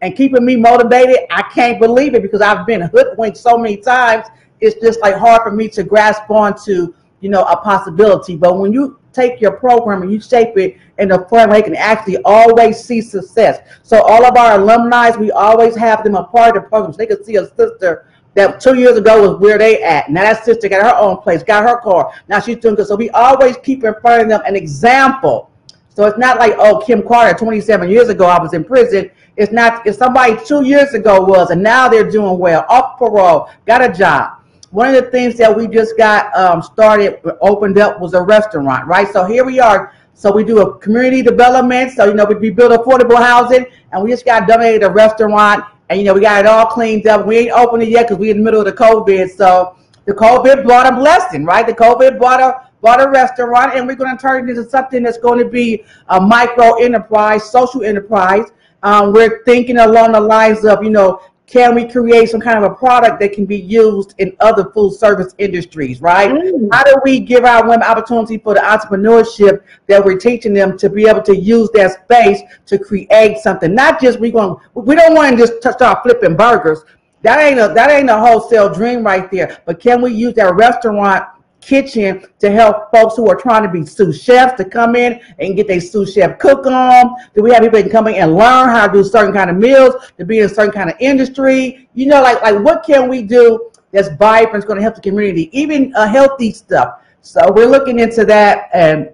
[0.00, 4.26] and keeping me motivated, I can't believe it because I've been hoodwinked so many times
[4.60, 8.36] it's just like hard for me to grasp onto, you know, a possibility.
[8.36, 11.62] But when you take your program and you shape it in a form where they
[11.62, 13.60] can actually always see success.
[13.82, 16.92] So all of our alumni, we always have them a part of the program.
[16.92, 20.10] So they can see a sister that two years ago was where they at.
[20.10, 22.12] Now that sister got her own place, got her car.
[22.28, 22.86] Now she's doing good.
[22.86, 25.50] So we always keep in front of them an example.
[25.88, 29.10] So it's not like, oh, Kim Carter, 27 years ago, I was in prison.
[29.36, 33.50] It's not, if somebody two years ago was, and now they're doing well, off parole,
[33.66, 34.37] got a job
[34.70, 38.86] one of the things that we just got um, started, opened up was a restaurant,
[38.86, 39.08] right?
[39.12, 39.94] So here we are.
[40.12, 41.92] So we do a community development.
[41.92, 45.64] So, you know, we, we build affordable housing and we just got donated a restaurant
[45.88, 47.26] and, you know, we got it all cleaned up.
[47.26, 49.30] We ain't opened it yet because we're in the middle of the COVID.
[49.30, 51.66] So the COVID brought a blessing, right?
[51.66, 55.02] The COVID brought a, bought a restaurant and we're going to turn it into something
[55.02, 58.44] that's going to be a micro enterprise, social enterprise.
[58.82, 62.70] Um, we're thinking along the lines of, you know, can we create some kind of
[62.70, 66.30] a product that can be used in other food service industries, right?
[66.30, 66.68] Mm.
[66.70, 70.90] How do we give our women opportunity for the entrepreneurship that we're teaching them to
[70.90, 73.74] be able to use that space to create something?
[73.74, 76.84] Not just we going we don't want to just start flipping burgers.
[77.22, 79.62] That ain't a that ain't a wholesale dream right there.
[79.64, 81.24] But can we use that restaurant
[81.60, 85.56] kitchen to help folks who are trying to be sous chefs to come in and
[85.56, 87.14] get their sous chef cook on?
[87.34, 89.50] Do we have people that can come in and learn how to do certain kind
[89.50, 91.88] of meals, to be in a certain kind of industry?
[91.94, 95.00] You know, like like what can we do that's vibrant, It's going to help the
[95.00, 97.00] community, even uh, healthy stuff.
[97.22, 99.10] So we're looking into that and.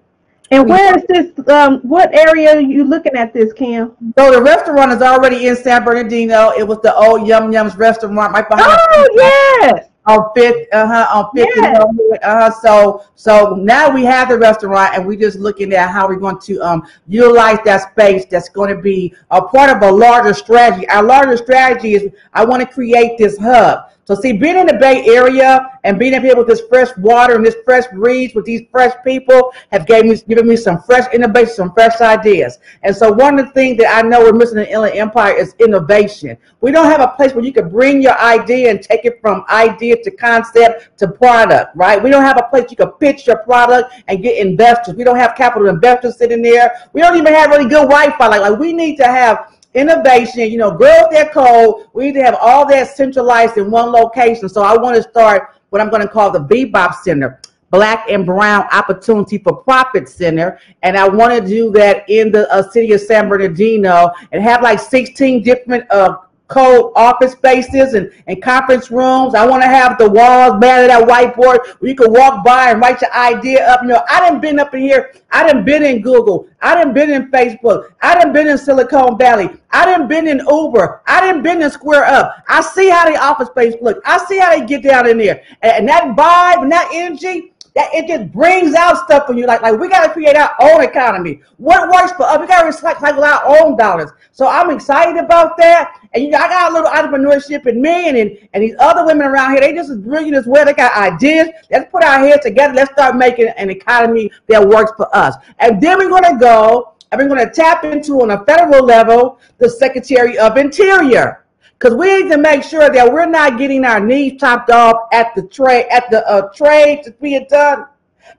[0.50, 1.48] And where is this?
[1.48, 3.96] Um, what area are you looking at this, Kim?
[4.16, 6.50] So the restaurant is already in San Bernardino.
[6.50, 8.78] It was the old Yum Yums restaurant right behind.
[8.78, 11.56] Oh yes, on Fifth, uh huh, on Fifth.
[11.56, 11.82] Yeah.
[12.22, 12.50] Uh huh.
[12.50, 16.38] So, so now we have the restaurant, and we're just looking at how we're going
[16.40, 18.24] to um utilize that space.
[18.26, 20.88] That's going to be a part of a larger strategy.
[20.88, 23.90] Our larger strategy is I want to create this hub.
[24.06, 27.36] So see, being in the Bay Area and being up here with this fresh water
[27.36, 31.12] and this fresh breeze with these fresh people have gave me given me some fresh
[31.14, 32.58] innovation, some fresh ideas.
[32.82, 35.34] And so one of the things that I know we're missing in the Inland Empire
[35.34, 36.36] is innovation.
[36.60, 39.44] We don't have a place where you can bring your idea and take it from
[39.48, 42.02] idea to concept to product, right?
[42.02, 44.94] We don't have a place you can pitch your product and get investors.
[44.94, 46.74] We don't have capital investors sitting there.
[46.92, 48.26] We don't even have really good Wi-Fi.
[48.26, 51.86] Like, like we need to have innovation, you know, grow their code.
[51.92, 54.48] We need to have all that centralized in one location.
[54.48, 57.40] So I want to start what I'm going to call the Bebop Center.
[57.70, 62.48] Black and Brown Opportunity for Profit Center, and I want to do that in the
[62.52, 68.12] uh, city of San Bernardino and have like 16 different uh, code office spaces and,
[68.26, 69.34] and conference rooms.
[69.34, 72.80] I want to have the walls matted that whiteboard where you can walk by and
[72.80, 73.82] write your idea up.
[73.82, 75.14] You know, I didn't been up in here.
[75.30, 76.46] I didn't been in Google.
[76.60, 77.92] I didn't been in Facebook.
[78.02, 79.50] I didn't been in Silicon Valley.
[79.70, 81.02] I didn't been in Uber.
[81.06, 82.44] I didn't been in Square Up.
[82.48, 84.00] I see how the office space look.
[84.04, 85.42] I see how they get down in there.
[85.62, 89.46] And, and that vibe and that energy, that it just brings out stuff for you.
[89.46, 91.40] Like, like we got to create our own economy.
[91.56, 92.38] What works for us?
[92.38, 94.10] We got to recycle our own dollars.
[94.30, 96.00] So I'm excited about that.
[96.14, 99.04] And you know, I got a little entrepreneurship in me, and, and and these other
[99.04, 100.64] women around here, they just as brilliant as well.
[100.64, 101.48] They got ideas.
[101.70, 102.74] Let's put our heads together.
[102.74, 105.34] Let's start making an economy that works for us.
[105.58, 109.68] And then we're gonna go and we're gonna tap into on a federal level the
[109.68, 111.43] Secretary of Interior
[111.84, 115.34] because we need to make sure that we're not getting our knees chopped off at
[115.34, 117.84] the trade at the uh, trade that's being done.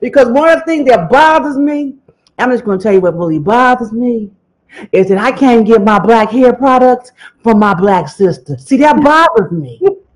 [0.02, 1.94] Because one of the things that bothers me,
[2.40, 4.32] I'm just going to tell you what really bothers me,
[4.92, 7.12] is that I can't get my black hair products
[7.44, 8.58] from my black sister.
[8.58, 9.80] See, that bothers me.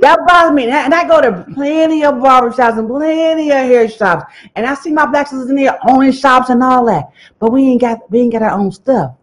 [0.00, 0.66] that bothers me.
[0.66, 4.64] And I, and I go to plenty of barbershops and plenty of hair shops, and
[4.64, 7.10] I see my black sisters in there owning shops and all that.
[7.40, 9.16] But we ain't got we ain't got our own stuff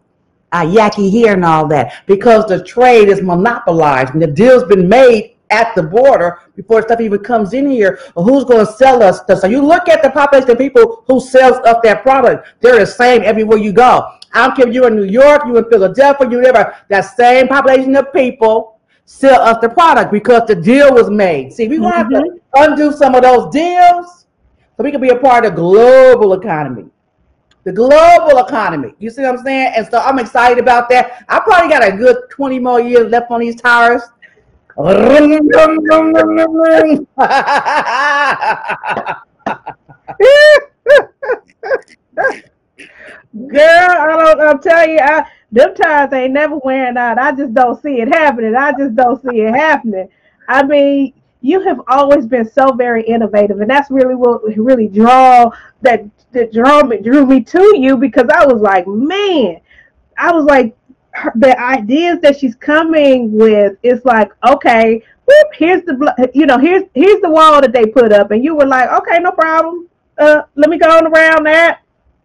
[0.52, 4.88] uh, yaki here and all that because the trade is monopolized and the deal's been
[4.88, 8.00] made at the border before stuff even comes in here.
[8.16, 9.40] Who's going to sell us stuff?
[9.40, 12.48] So you look at the population of people who sells up that product.
[12.60, 14.08] They're the same everywhere you go.
[14.32, 17.48] I don't care if you're in New York, you in Philadelphia, you ever that same
[17.48, 21.52] population of people sell us the product because the deal was made.
[21.52, 22.24] See, we want mm-hmm.
[22.24, 24.26] to undo some of those deals
[24.76, 26.86] so we can be a part of the global economy
[27.66, 28.94] the global economy.
[29.00, 29.72] You see what I'm saying?
[29.76, 31.24] And so I'm excited about that.
[31.28, 34.02] I probably got a good 20 more years left on these tires.
[34.76, 34.86] Girl,
[43.58, 44.40] I don't.
[44.40, 47.18] I'll tell you, I, them tires ain't never wearing out.
[47.18, 48.54] I just don't see it happening.
[48.54, 50.08] I just don't see it happening.
[50.48, 55.50] I mean, you have always been so very innovative, and that's really what really draw
[55.82, 59.60] that that drew me drew me to you because I was like, man,
[60.18, 60.76] I was like,
[61.36, 66.84] the ideas that she's coming with it's like, okay, whoop, here's the you know here's
[66.94, 69.88] here's the wall that they put up, and you were like, okay, no problem.
[70.18, 71.80] Uh, let me go on around that.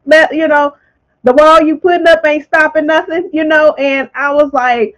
[0.05, 0.75] That you know,
[1.23, 3.73] the wall you putting up ain't stopping nothing, you know.
[3.73, 4.95] And I was like,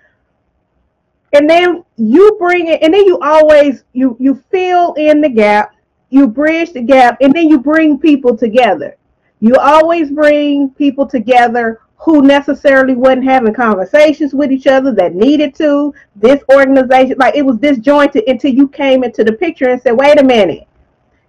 [1.34, 5.76] and then you bring it, and then you always you you fill in the gap,
[6.10, 8.98] you bridge the gap, and then you bring people together.
[9.40, 15.56] You always bring people together who necessarily wasn't having conversations with each other that needed
[15.56, 15.94] to.
[16.16, 20.20] This organization, like it was disjointed until you came into the picture and said, wait
[20.20, 20.68] a minute,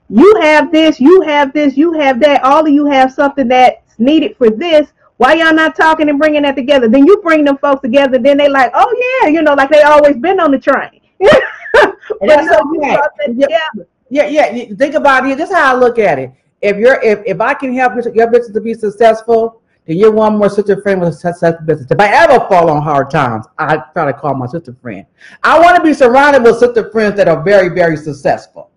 [0.09, 2.43] you have this, you have this, you have that.
[2.43, 4.93] All of you have something that's needed for this.
[5.17, 6.89] Why y'all not talking and bringing that together?
[6.89, 8.19] Then you bring them folks together.
[8.19, 11.01] Then they like, oh yeah, you know, like they always been on the train.
[11.21, 12.97] that's so okay.
[13.37, 14.75] yeah, yeah, yeah.
[14.75, 15.39] Think about it.
[15.39, 16.33] This is how I look at it
[16.65, 20.39] if you're if, if I can help your business to be successful, then you're one
[20.39, 21.91] more sister friend with a successful business.
[21.91, 25.05] If I ever fall on hard times, I try to call my sister friend.
[25.43, 28.71] I want to be surrounded with sister friends that are very, very successful.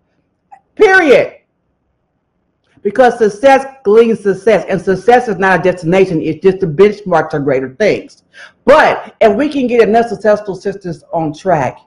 [0.74, 1.36] Period.
[2.82, 7.40] Because success leads success, and success is not a destination, it's just a benchmark to
[7.40, 8.24] greater things.
[8.64, 11.78] But if we can get enough successful sisters on track,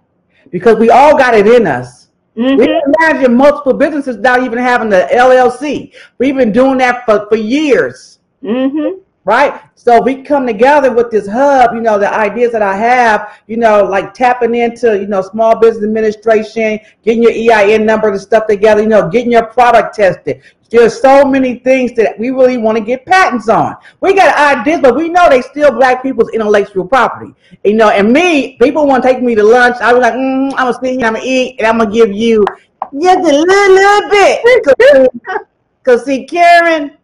[0.49, 2.01] because we all got it in us,
[2.37, 2.57] Mm-hmm.
[2.57, 5.93] We can imagine multiple businesses without even having the LLC.
[6.17, 8.19] We've been doing that for, for years.
[8.41, 9.01] Mm-hmm.
[9.23, 9.61] Right?
[9.75, 13.57] So we come together with this hub, you know, the ideas that I have, you
[13.57, 18.47] know, like tapping into, you know, small business administration, getting your EIN number and stuff
[18.47, 20.41] together, you know, getting your product tested.
[20.69, 23.75] There's so many things that we really want to get patents on.
[23.99, 27.33] We got ideas, but we know they still black people's intellectual property.
[27.65, 29.75] You know, and me, people want to take me to lunch.
[29.81, 32.13] I was like, mm, I'm gonna sit here, I'm gonna eat, and I'm gonna give
[32.13, 32.45] you
[32.93, 35.41] just a little, little bit.
[35.83, 36.95] Cause see, Karen,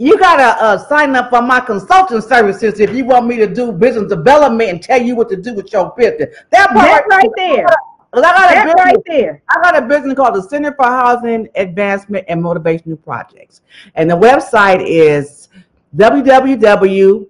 [0.00, 3.70] you gotta uh, sign up for my consulting services if you want me to do
[3.70, 6.34] business development and tell you what to do with your business.
[6.48, 7.66] That part right, right there.
[8.14, 9.42] I got a business, right there.
[9.50, 13.60] I got a business called the Center for Housing Advancement and Motivational Projects,
[13.94, 15.50] and the website is
[15.94, 17.26] www.kimschamp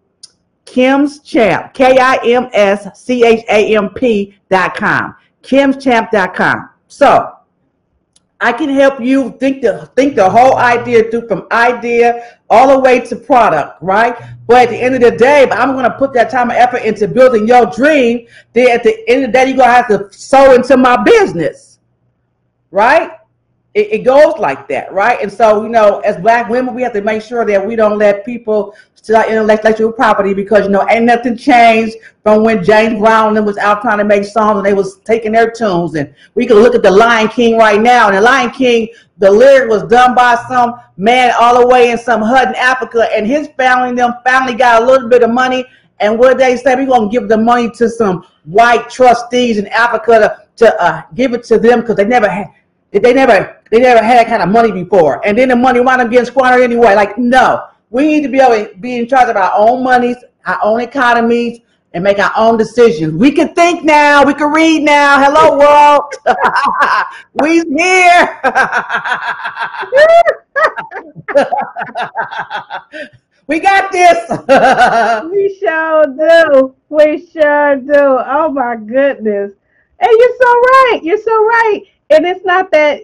[1.74, 6.70] k i m s c h a m p dot com kimschamp.com.
[6.86, 7.32] So
[8.40, 12.78] I can help you think the think the whole idea through from idea all the
[12.78, 14.16] way to product, right?
[14.46, 16.82] But at the end of the day, if I'm gonna put that time and effort
[16.82, 20.10] into building your dream, then at the end of the day, you're gonna have to
[20.12, 21.80] sow into my business,
[22.70, 23.10] right?
[23.74, 25.20] it, it, goes like that, right?
[25.22, 27.98] And so, you know, as black women, we have to make sure that we don't
[27.98, 28.74] let people
[29.08, 33.80] our intellectual property because, you know, ain't nothing changed from when James Brown was out
[33.80, 35.94] trying to make songs and they was taking their tunes.
[35.94, 38.08] And we can look at the Lion King right now.
[38.08, 38.88] And the Lion King,
[39.18, 43.08] the lyric was done by some man all the way in some hut in Africa.
[43.14, 45.64] And his family, them family got a little bit of money.
[46.00, 50.18] And what they said, we're to give the money to some white trustees in Africa
[50.56, 52.48] to, to uh, give it to them because they never had
[52.92, 55.24] they never they never had that kind of money before.
[55.24, 56.94] And then the money wound up getting squandered anyway.
[56.94, 57.66] Like, no.
[57.90, 60.16] We need to be able to be in charge of our own monies,
[60.46, 61.58] our own economies,
[61.92, 63.14] and make our own decisions.
[63.14, 64.24] We can think now.
[64.24, 65.20] We can read now.
[65.20, 66.14] Hello, world.
[67.34, 68.40] We's here.
[73.48, 74.30] we got this.
[75.30, 76.76] we sure do.
[76.88, 77.92] We sure do.
[77.94, 79.50] Oh my goodness.
[79.98, 81.00] And you're so right.
[81.02, 83.00] You're so right and it's not that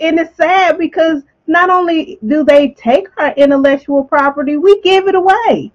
[0.00, 5.14] and it's sad because not only do they take our intellectual property we give it
[5.14, 5.72] away.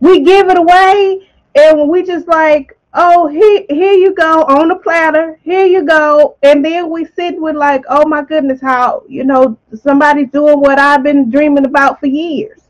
[0.00, 4.76] We give it away and we just like oh here, here you go on the
[4.76, 6.36] platter here you go.
[6.42, 10.78] And then we sit with like oh my goodness how you know somebody's doing what
[10.78, 12.62] i've been dreaming about for years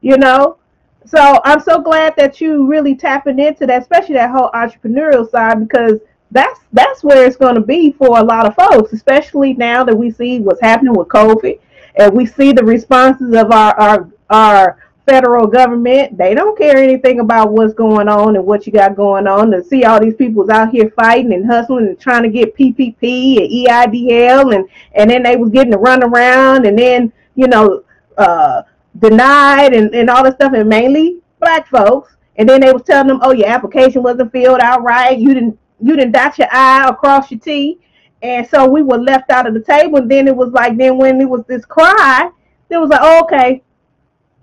[0.00, 0.58] you know?
[1.06, 5.60] So i'm so glad that you really tapping into that especially that whole entrepreneurial side
[5.66, 9.84] because that's that's where it's going to be for a lot of folks, especially now
[9.84, 11.58] that we see what's happening with COVID
[11.98, 14.78] and we see the responses of our our, our
[15.08, 16.16] federal government.
[16.16, 19.50] They don't care anything about what's going on and what you got going on.
[19.50, 23.38] To see all these people out here fighting and hustling and trying to get PPP
[23.38, 27.82] and EIDL and and then they was getting to run around and then you know
[28.16, 28.62] uh,
[28.98, 32.14] denied and and all this stuff and mainly black folks.
[32.36, 35.18] And then they was telling them, oh, your application wasn't filled out right.
[35.18, 37.80] You didn't you didn't dot your I across your T.
[38.22, 39.98] And so we were left out of the table.
[39.98, 42.30] And then it was like, then when it was this cry,
[42.68, 43.62] it was like, oh, okay,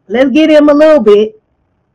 [0.07, 1.41] let's get him a little bit,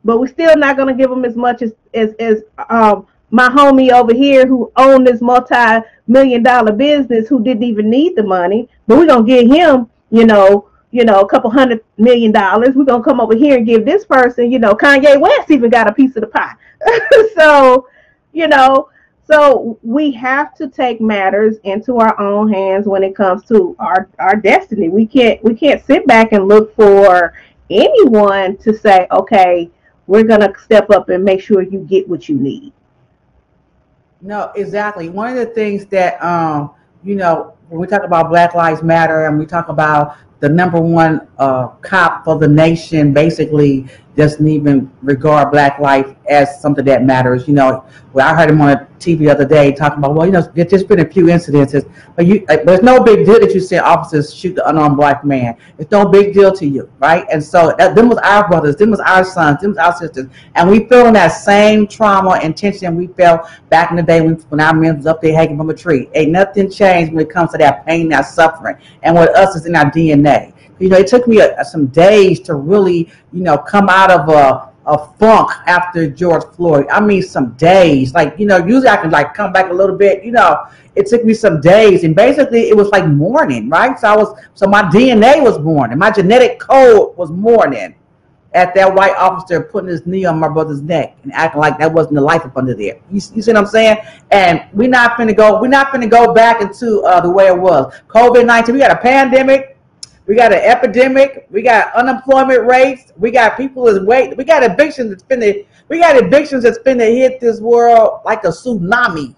[0.03, 3.49] but we're still not going to give him as much as, as, as um, my
[3.49, 8.69] homie over here who owned this multi-million dollar business who didn't even need the money,
[8.87, 12.75] but we're going to give him, you know, you know, a couple hundred million dollars.
[12.75, 15.87] We're gonna come over here and give this person, you know, Kanye West even got
[15.87, 16.53] a piece of the pie.
[17.35, 17.87] so,
[18.33, 18.89] you know,
[19.23, 24.09] so we have to take matters into our own hands when it comes to our,
[24.19, 24.89] our destiny.
[24.89, 27.33] We can't we can't sit back and look for
[27.69, 29.69] anyone to say, okay,
[30.07, 32.73] we're gonna step up and make sure you get what you need.
[34.21, 35.09] No, exactly.
[35.09, 36.71] One of the things that um,
[37.03, 40.81] you know, when we talk about Black Lives Matter and we talk about the number
[40.81, 47.03] one uh, cop for the nation basically doesn't even regard black life as something that
[47.03, 47.47] matters.
[47.47, 50.33] You know, well, I heard him on TV the other day talking about, well, you
[50.33, 53.61] know, there's just been a few incidences, but you, it's no big deal that you
[53.61, 55.55] see officers shoot the unarmed black man.
[55.77, 57.25] It's no big deal to you, right?
[57.31, 60.27] And so that, them was our brothers, them was our sons, them was our sisters,
[60.55, 64.35] and we feeling that same trauma and tension we felt back in the day when,
[64.49, 66.09] when our men was up there hanging from a tree.
[66.13, 69.65] Ain't nothing changed when it comes to that pain, that suffering, and what us is
[69.65, 70.53] in our DNA.
[70.81, 74.29] You know, it took me a, some days to really, you know, come out of
[74.29, 76.87] a, a funk after George Floyd.
[76.91, 78.13] I mean, some days.
[78.13, 80.23] Like, you know, usually I can like come back a little bit.
[80.23, 80.65] You know,
[80.95, 83.97] it took me some days, and basically it was like mourning, right?
[83.97, 87.95] So I was, so my DNA was mourning, my genetic code was mourning
[88.53, 91.91] at that white officer putting his knee on my brother's neck and acting like that
[91.91, 92.95] wasn't the life up under there.
[93.09, 93.97] You, you see what I'm saying?
[94.31, 95.61] And we're not gonna go.
[95.61, 97.93] We're not gonna go back into uh, the way it was.
[98.09, 98.75] COVID nineteen.
[98.75, 99.77] We got a pandemic
[100.27, 101.47] We got an epidemic.
[101.49, 103.11] We got unemployment rates.
[103.17, 104.37] We got people is wait.
[104.37, 105.65] We got evictions that's finna.
[105.87, 109.33] We got evictions that's finna hit this world like a tsunami,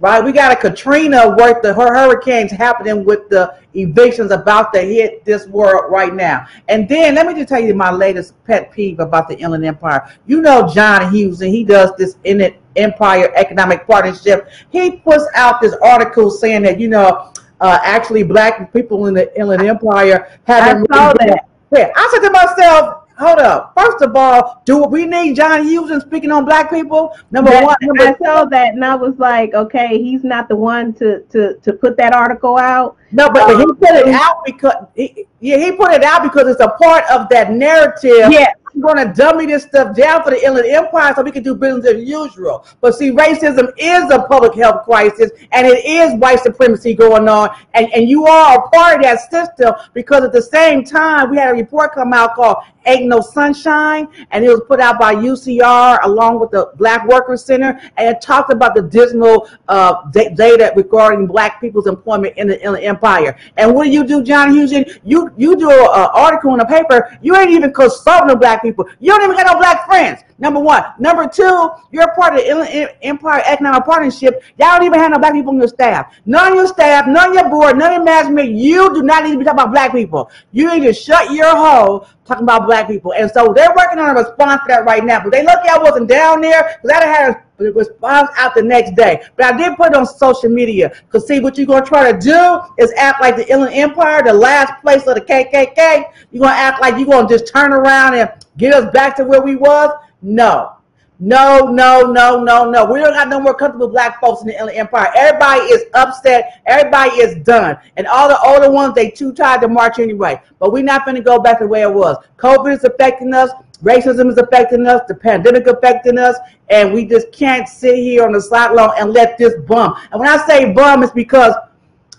[0.00, 0.24] right?
[0.24, 5.24] We got a Katrina worth the her hurricanes happening with the evictions about to hit
[5.26, 6.46] this world right now.
[6.68, 10.10] And then let me just tell you my latest pet peeve about the Inland Empire.
[10.26, 14.48] You know John Husing and he does this Inland Empire Economic Partnership.
[14.70, 17.30] He puts out this article saying that you know
[17.64, 20.86] uh, actually black people in the Inland Empire haven't.
[20.92, 21.48] I saw really that.
[21.74, 23.72] Yeah, I said to myself, hold up.
[23.74, 27.16] First of all, do we need John Husing speaking on black people?
[27.30, 27.76] Number that, one.
[27.80, 31.54] Number I saw that and I was like, okay, he's not the one to to
[31.54, 32.98] to put that article out.
[33.12, 36.46] No, but um, he put it out because he, yeah, he put it out because
[36.48, 38.30] it's a part of that narrative.
[38.30, 38.52] Yeah.
[38.74, 41.54] I'm going to dummy this stuff down for the Inland Empire so we can do
[41.54, 42.66] business as usual.
[42.80, 47.50] But see, racism is a public health crisis and it is white supremacy going on.
[47.74, 51.36] And, and you are a part of that system because at the same time, we
[51.36, 52.56] had a report come out called
[52.86, 57.44] Ain't No Sunshine, and it was put out by UCR along with the Black Workers
[57.44, 62.62] Center, and it talked about the dismal uh, data regarding Black people's employment in the
[62.62, 63.36] Inland Empire.
[63.56, 64.84] And what do you do, John Husing?
[65.02, 67.18] You you do an article in a paper.
[67.22, 68.88] You ain't even consulting the Black people.
[68.98, 70.22] You don't even got no Black friends.
[70.38, 70.82] Number one.
[70.98, 74.42] Number two, you're part of the Empire Economic Partnership.
[74.58, 76.12] Y'all don't even have no black people on your staff.
[76.26, 78.50] None of your staff, none of your board, none of your management.
[78.50, 80.30] You do not need to be talking about black people.
[80.50, 83.12] You need to shut your hole talking about black people.
[83.14, 85.22] And so they're working on a response to that right now.
[85.22, 89.22] But they lucky I wasn't down there because have had response out the next day.
[89.36, 92.18] But I did put it on social media because see what you're gonna try to
[92.18, 96.04] do is act like the Inland Empire, the last place of the KKK.
[96.30, 99.42] You're gonna act like you're gonna just turn around and get us back to where
[99.42, 99.90] we was.
[100.22, 100.74] No.
[101.20, 102.84] No, no, no, no, no.
[102.84, 105.12] We don't got no more comfortable black folks in the Inland Empire.
[105.14, 106.60] Everybody is upset.
[106.66, 107.78] Everybody is done.
[107.96, 110.42] And all the older ones, they too tired to march anyway.
[110.58, 112.16] But we're not going to go back to the way it was.
[112.36, 113.50] COVID is affecting us.
[113.84, 115.02] Racism is affecting us.
[115.06, 116.36] The pandemic affecting us.
[116.70, 119.94] And we just can't sit here on the sideline and let this bum.
[120.10, 121.54] And when I say bum, it's because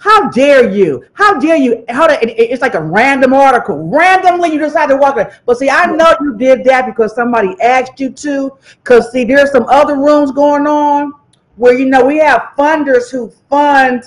[0.05, 1.03] how dare you?
[1.13, 1.84] How dare you?
[1.89, 3.89] How to, it, it's like a random article.
[3.89, 5.28] Randomly, you decide to walk in.
[5.47, 8.55] But see, I know you did that because somebody asked you to.
[8.84, 11.11] Because see, there's some other rooms going on
[11.55, 14.03] where you know we have funders who fund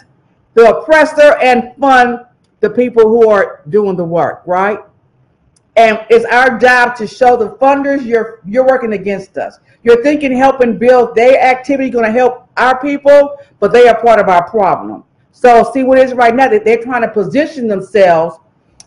[0.55, 2.21] the oppressor and fund
[2.61, 4.79] the people who are doing the work, right?
[5.79, 9.61] And it's our job to show the funders you're you're working against us.
[9.85, 14.19] You're thinking helping build their activity going to help our people, but they are part
[14.19, 15.05] of our problem.
[15.31, 18.39] So see what is right now that they're trying to position themselves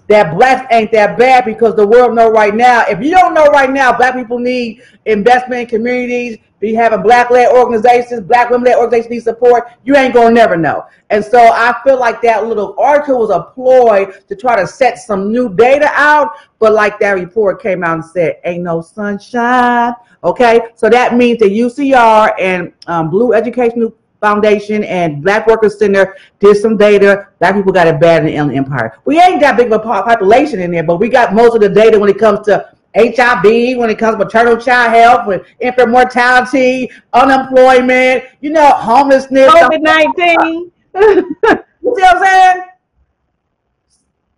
[0.08, 2.84] that blacks ain't that bad because the world know right now.
[2.90, 7.52] If you don't know right now, black people need investment in communities, be having black-led
[7.52, 9.68] organizations, black women-led organizations need support.
[9.84, 10.86] You ain't gonna never know.
[11.10, 15.00] And so I feel like that little article was a ploy to try to set
[15.00, 16.30] some new data out.
[16.60, 19.94] But like that report came out and said, ain't no sunshine.
[20.24, 23.92] Okay, so that means the UCR and um, Blue Educational
[24.22, 27.28] Foundation and Black Workers Center did some data.
[27.40, 29.00] Black people got it bad in the Empire.
[29.04, 31.70] We ain't that big of a population in there, but we got most of the
[31.70, 35.90] data when it comes to HIV, when it comes to maternal child health, with infant
[35.90, 39.52] mortality, unemployment, you know, homelessness.
[39.52, 40.72] COVID 19.
[40.96, 42.68] you see what I'm saying?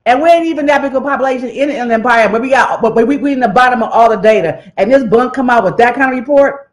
[0.06, 2.82] And we ain't even that big of a population in the Empire, but we got,
[2.82, 4.72] but we we in the bottom of all the data.
[4.78, 6.70] And this bunk come out with that kind of report.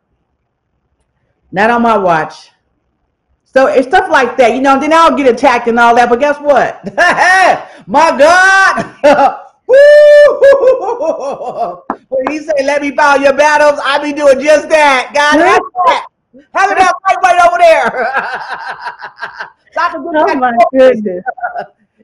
[1.53, 2.51] Not on my watch.
[3.45, 4.78] So it's stuff like that, you know.
[4.81, 6.09] Then I'll get attacked and all that.
[6.09, 6.85] But guess what?
[7.87, 9.41] My God!
[12.09, 15.12] when he say, "Let me follow your battles," I be doing just that.
[15.14, 16.07] God, have that.
[16.53, 18.07] Have that right, right over there.
[20.16, 21.25] oh my goodness.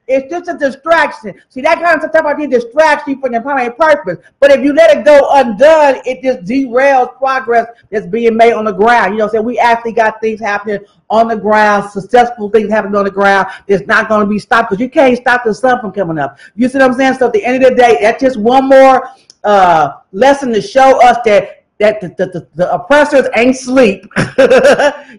[0.08, 1.34] It's just a distraction.
[1.48, 4.18] See, that kind of stuff I think distracts you from your primary purpose.
[4.38, 8.66] But if you let it go undone, it just derails progress that's being made on
[8.66, 9.14] the ground.
[9.14, 10.78] You know, so we actually got things happening
[11.10, 13.48] on the ground, successful things happening on the ground.
[13.66, 16.38] It's not going to be stopped because you can't stop the sun from coming up.
[16.54, 17.14] You see what I'm saying?
[17.14, 19.10] So at the end of the day, that's just one more
[19.42, 24.06] uh, lesson to show us that that the, the, the, the oppressors ain't sleep.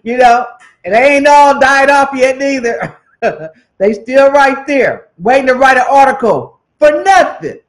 [0.02, 0.46] you know,
[0.84, 2.96] and they ain't all died off yet neither.
[3.78, 7.60] They still right there, waiting to write an article for nothing.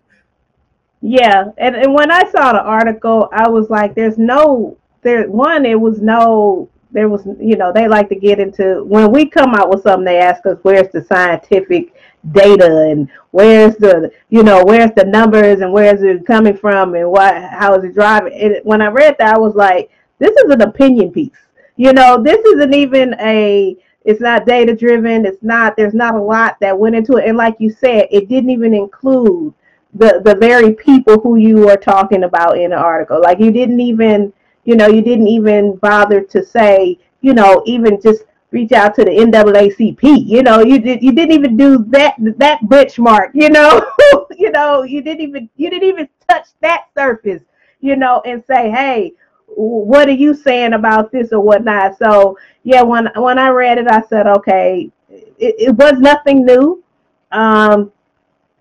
[1.02, 5.66] Yeah, and, and when I saw the article, I was like, "There's no there." One,
[5.66, 6.70] it was no.
[6.92, 10.04] There was, you know, they like to get into when we come out with something.
[10.04, 11.94] They ask us, "Where's the scientific
[12.32, 17.10] data and where's the, you know, where's the numbers and where's it coming from and
[17.10, 20.52] what, how is it driving?" And when I read that, I was like, "This is
[20.52, 21.30] an opinion piece."
[21.78, 25.26] You know, this isn't even a it's not data driven.
[25.26, 25.76] It's not.
[25.76, 27.28] There's not a lot that went into it.
[27.28, 29.54] And like you said, it didn't even include
[29.94, 33.22] the the very people who you were talking about in the article.
[33.22, 34.32] Like you didn't even,
[34.64, 39.04] you know, you didn't even bother to say, you know, even just reach out to
[39.04, 40.26] the NAACP.
[40.26, 43.32] You know, you did you didn't even do that that benchmark.
[43.34, 43.86] You know,
[44.38, 47.44] you know, you didn't even you didn't even touch that surface.
[47.82, 49.14] You know, and say, hey,
[49.60, 51.98] what are you saying about this or whatnot?
[51.98, 56.84] So yeah, when when I read it, I said, okay, it, it was nothing new.
[57.32, 57.92] Um,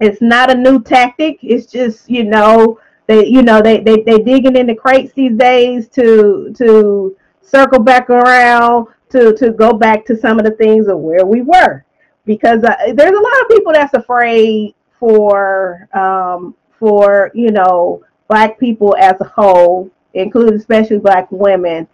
[0.00, 1.38] it's not a new tactic.
[1.42, 5.36] It's just you know they you know they they they digging in the crates these
[5.36, 10.88] days to to circle back around to to go back to some of the things
[10.88, 11.84] of where we were
[12.26, 18.58] because uh, there's a lot of people that's afraid for um, for you know black
[18.60, 21.86] people as a whole, including especially black women,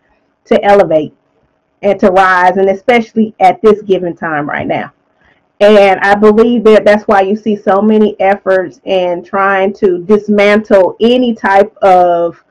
[0.47, 1.15] to elevate
[1.83, 4.93] and to rise, and especially at this given time right now.
[5.61, 10.97] And I believe that that's why you see so many efforts in trying to dismantle
[11.01, 12.43] any type of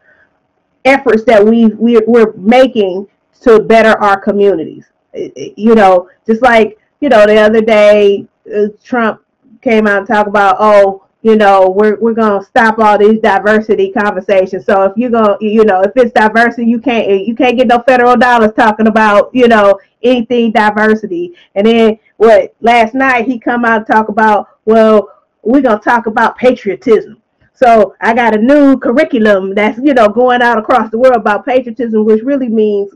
[0.86, 3.08] efforts that we we're, we're making
[3.42, 4.86] to better our communities.
[5.14, 9.22] You know, just like you know the other day, uh, Trump
[9.62, 13.92] came out and talked about, oh, you know, we're we're gonna stop all these diversity
[13.94, 14.66] conversations.
[14.66, 17.80] So if you go, you know, if it's diversity, you can't you can't get no
[17.80, 21.34] federal dollars talking about, you know, anything diversity.
[21.56, 22.54] And then what?
[22.60, 25.10] Last night he come out and talk about, well,
[25.44, 27.22] we're gonna talk about patriotism.
[27.54, 31.46] So I got a new curriculum that's you know going out across the world about
[31.46, 32.92] patriotism, which really means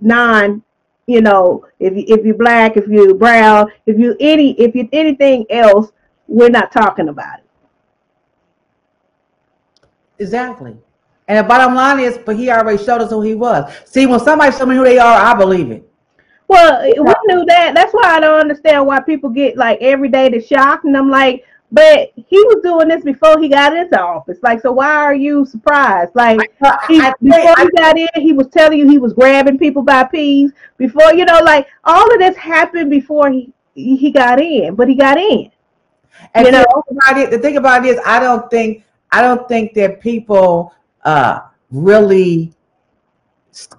[0.00, 0.62] non
[1.06, 4.88] you know if you if you're black if you're brown if you any if you
[4.92, 5.92] anything else
[6.32, 7.44] we're not talking about it
[10.18, 10.76] exactly
[11.28, 14.18] and the bottom line is but he already showed us who he was see when
[14.20, 15.88] somebody show me who they are i believe it
[16.48, 20.28] well we knew that that's why i don't understand why people get like every day
[20.28, 24.38] the shock and i'm like but he was doing this before he got into office.
[24.42, 26.14] Like, so why are you surprised?
[26.14, 26.38] Like,
[26.86, 30.52] he, before he got in, he was telling you he was grabbing people by peas.
[30.76, 34.94] Before, you know, like all of this happened before he he got in, but he
[34.94, 35.50] got in.
[36.34, 39.74] And you know, it, the thing about it is, I don't think I don't think
[39.74, 41.40] that people uh,
[41.70, 42.52] really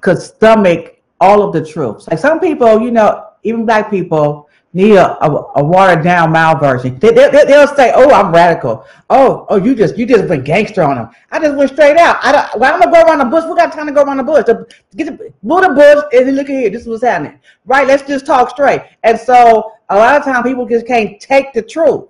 [0.01, 2.07] could stomach all of the truths.
[2.07, 6.59] Like some people, you know, even black people need a, a, a, watered down mild
[6.59, 6.97] version.
[6.99, 10.83] They, they, they'll say, "Oh, I'm radical." Oh, oh, you just you just went gangster
[10.83, 11.09] on them.
[11.31, 12.17] I just went straight out.
[12.21, 12.59] I don't.
[12.59, 13.45] Well, I'm gonna go around the bush.
[13.45, 14.45] We got time to go around the bush.
[14.45, 16.69] To get the, move the bush and then look at here.
[16.69, 17.39] This is what's happening.
[17.65, 17.87] Right?
[17.87, 18.81] Let's just talk straight.
[19.03, 22.05] And so a lot of times people just can't take the truth.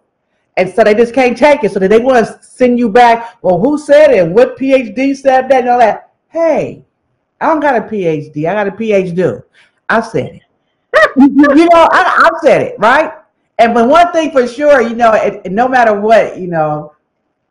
[0.58, 1.72] And so they just can't take it.
[1.72, 3.38] So they want to send you back.
[3.42, 4.28] Well, who said it?
[4.28, 5.62] What PhD said that?
[5.62, 6.12] And all that.
[6.30, 6.86] Hey,
[7.42, 8.48] I don't got a PhD.
[8.48, 9.44] I got a PhD.
[9.90, 10.44] I said it
[11.16, 13.12] you, you, know, I, I've said it, right?
[13.60, 16.94] And but one thing for sure, you know, it, no matter what, you know,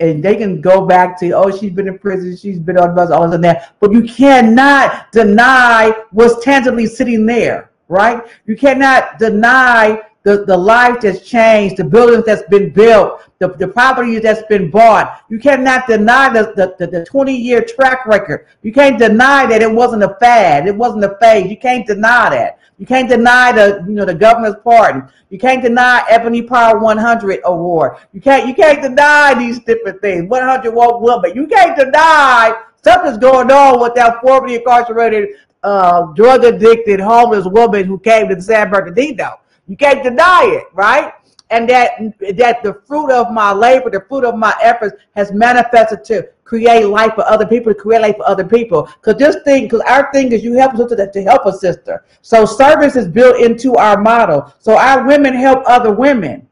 [0.00, 3.10] and they can go back to, oh, she's been in prison, she's been on bus,
[3.10, 3.74] all this and that.
[3.78, 8.22] But you cannot deny what's tangibly sitting there, right?
[8.46, 13.66] You cannot deny the, the life that's changed, the buildings that's been built, the, the
[13.66, 15.22] property that's been bought.
[15.28, 18.46] You cannot deny the, the, the, the 20 year track record.
[18.62, 21.50] You can't deny that it wasn't a fad, it wasn't a phase.
[21.50, 22.58] You can't deny that.
[22.78, 25.08] You can't deny the you know the governor's pardon.
[25.30, 27.98] You can't deny Ebony Power 100 award.
[28.12, 30.28] You can't you can't deny these different things.
[30.28, 31.20] 100 woke woman.
[31.22, 35.28] But you can't deny something's going on with that formerly incarcerated,
[35.62, 39.38] uh, drug addicted, homeless woman who came to San Bernardino.
[39.72, 41.14] You can't deny it, right?
[41.48, 41.92] And that
[42.36, 46.84] that the fruit of my labor, the fruit of my efforts has manifested to create
[46.84, 48.86] life for other people, to create life for other people.
[49.00, 52.04] Because this thing, because our thing is you help us to, to help a sister.
[52.20, 54.52] So service is built into our model.
[54.58, 56.46] So our women help other women.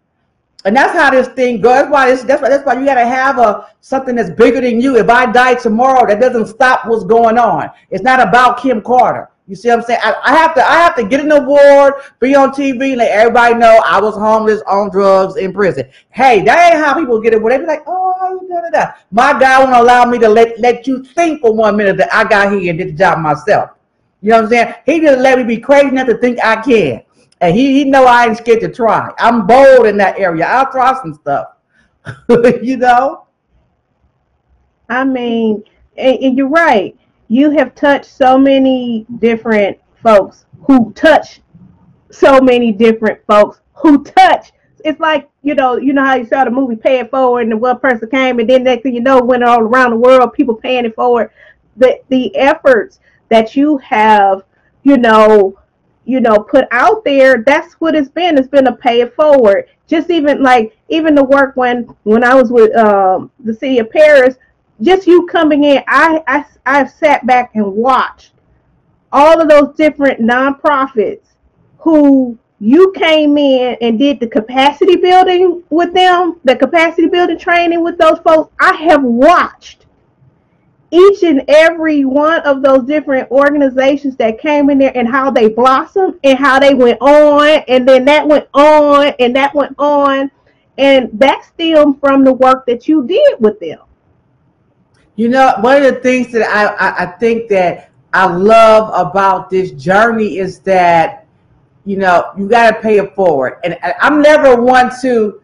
[0.64, 1.74] And that's how this thing goes.
[1.74, 4.80] That's why this, that's why that's why you gotta have a something that's bigger than
[4.80, 4.96] you.
[4.96, 7.68] If I die tomorrow, that doesn't stop what's going on.
[7.90, 9.28] It's not about Kim Carter.
[9.50, 9.98] You see what I'm saying?
[10.00, 13.56] I, I, have to I have to get an award, be on TV, let everybody
[13.56, 15.90] know I was homeless, on drugs, in prison.
[16.10, 17.42] Hey, that ain't how people get it.
[17.42, 19.04] Where they be like, oh, how you doing that?
[19.10, 22.22] My God won't allow me to let, let you think for one minute that I
[22.22, 23.70] got here and did the job myself.
[24.20, 24.74] You know what I'm saying?
[24.86, 27.02] He just let me be crazy enough to think I can.
[27.40, 29.10] And he, he know I ain't scared to try.
[29.18, 30.46] I'm bold in that area.
[30.46, 31.48] I'll try some stuff.
[32.62, 33.26] you know?
[34.88, 35.64] I mean,
[35.96, 36.96] and, and you're right
[37.30, 41.40] you have touched so many different folks who touch
[42.10, 44.50] so many different folks who touch.
[44.84, 47.52] It's like you know, you know how you saw the movie Pay It Forward, and
[47.52, 50.32] the one person came, and then next thing you know, went all around the world,
[50.32, 51.30] people paying it forward.
[51.76, 54.42] The the efforts that you have,
[54.82, 55.56] you know,
[56.06, 58.38] you know, put out there, that's what it's been.
[58.38, 59.66] It's been a pay it forward.
[59.86, 63.88] Just even like even the work when when I was with um, the city of
[63.90, 64.36] Perris,
[64.82, 68.32] just you coming in, I I I've sat back and watched
[69.12, 71.24] all of those different nonprofits
[71.78, 77.82] who you came in and did the capacity building with them, the capacity building training
[77.82, 78.52] with those folks.
[78.60, 79.86] I have watched
[80.90, 85.48] each and every one of those different organizations that came in there and how they
[85.48, 90.30] blossomed and how they went on and then that went on and that went on
[90.78, 93.78] and that stemmed from the work that you did with them
[95.20, 99.50] you know one of the things that i i, I think that i love about
[99.50, 101.26] this journey is that
[101.84, 105.42] you know you got to pay it forward and i'm never one to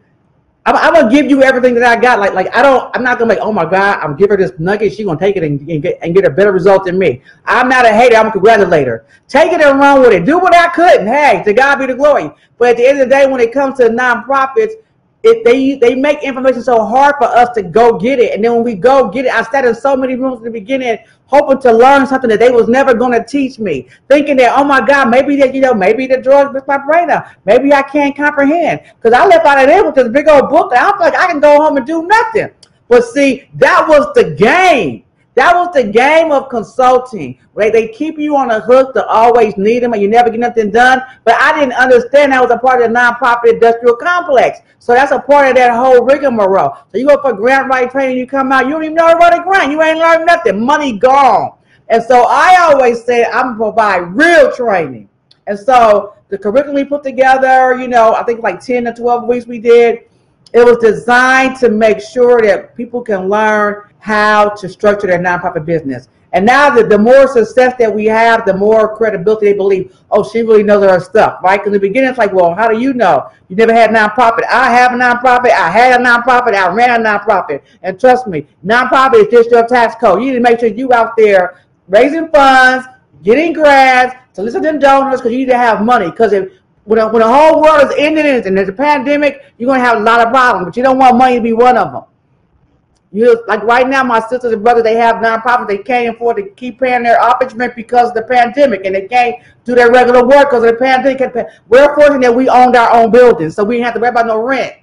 [0.65, 2.19] I'm, I'm, gonna give you everything that I got.
[2.19, 2.93] Like, like I don't.
[2.93, 4.93] I'm not gonna like, oh my god, I'm giving her this nugget.
[4.93, 7.21] She's gonna take it and, and, get and get a better result than me.
[7.45, 8.17] I'm not a hater.
[8.17, 9.05] I'm a congratulator.
[9.29, 10.25] Take it and run with it.
[10.25, 11.07] Do what I couldn't.
[11.07, 12.31] Hey, to God be the glory.
[12.57, 14.73] But at the end of the day, when it comes to nonprofits,
[15.27, 18.53] it, they they make information so hard for us to go get it, and then
[18.55, 21.59] when we go get it, I sat in so many rooms in the beginning, hoping
[21.61, 24.85] to learn something that they was never going to teach me, thinking that oh my
[24.85, 28.15] God, maybe that you know maybe the drugs with my brain up, maybe I can't
[28.15, 30.99] comprehend because I left out of there with this big old book and I feel
[30.99, 32.49] like I can go home and do nothing.
[32.87, 35.03] But see, that was the game.
[35.37, 37.37] That was the game of consulting.
[37.53, 37.71] Right?
[37.71, 40.71] They keep you on a hook to always need them and you never get nothing
[40.71, 41.03] done.
[41.25, 44.61] But I didn't understand that was a part of the nonprofit industrial complex.
[44.79, 46.77] So that's a part of that whole rigmarole.
[46.91, 49.13] So you go for grant writing training, you come out, you don't even know how
[49.13, 49.71] to run a grant.
[49.71, 50.59] You ain't learned nothing.
[50.59, 51.55] Money gone.
[51.89, 55.07] And so I always say I'm gonna provide real training.
[55.45, 59.27] And so the curriculum we put together, you know, I think like 10 to 12
[59.27, 59.99] weeks we did,
[60.53, 65.65] it was designed to make sure that people can learn how to structure their nonprofit
[65.65, 66.07] business.
[66.33, 70.29] And now that the more success that we have, the more credibility they believe, oh,
[70.29, 71.65] she really knows her stuff, right?
[71.65, 73.29] In the beginning, it's like, well, how do you know?
[73.47, 74.43] You never had a nonprofit.
[74.49, 75.51] I have a nonprofit.
[75.51, 76.53] I had a nonprofit.
[76.53, 77.61] I ran a nonprofit.
[77.81, 80.21] And trust me, nonprofit is just your tax code.
[80.21, 82.85] You need to make sure you out there raising funds,
[83.23, 86.11] getting grants, soliciting donors, because you need to have money.
[86.11, 86.51] Because if
[86.87, 89.85] when, a, when the whole world is ending and there's a pandemic, you're going to
[89.85, 92.03] have a lot of problems, but you don't want money to be one of them.
[93.11, 95.67] You like right now, my sisters and brothers, they have nonprofits.
[95.67, 99.35] They can't afford to keep paying their office because of the pandemic, and they can't
[99.65, 101.19] do their regular work because of the pandemic.
[101.67, 104.27] We're fortunate that we owned our own buildings, so we didn't have to worry about
[104.27, 104.73] no rent.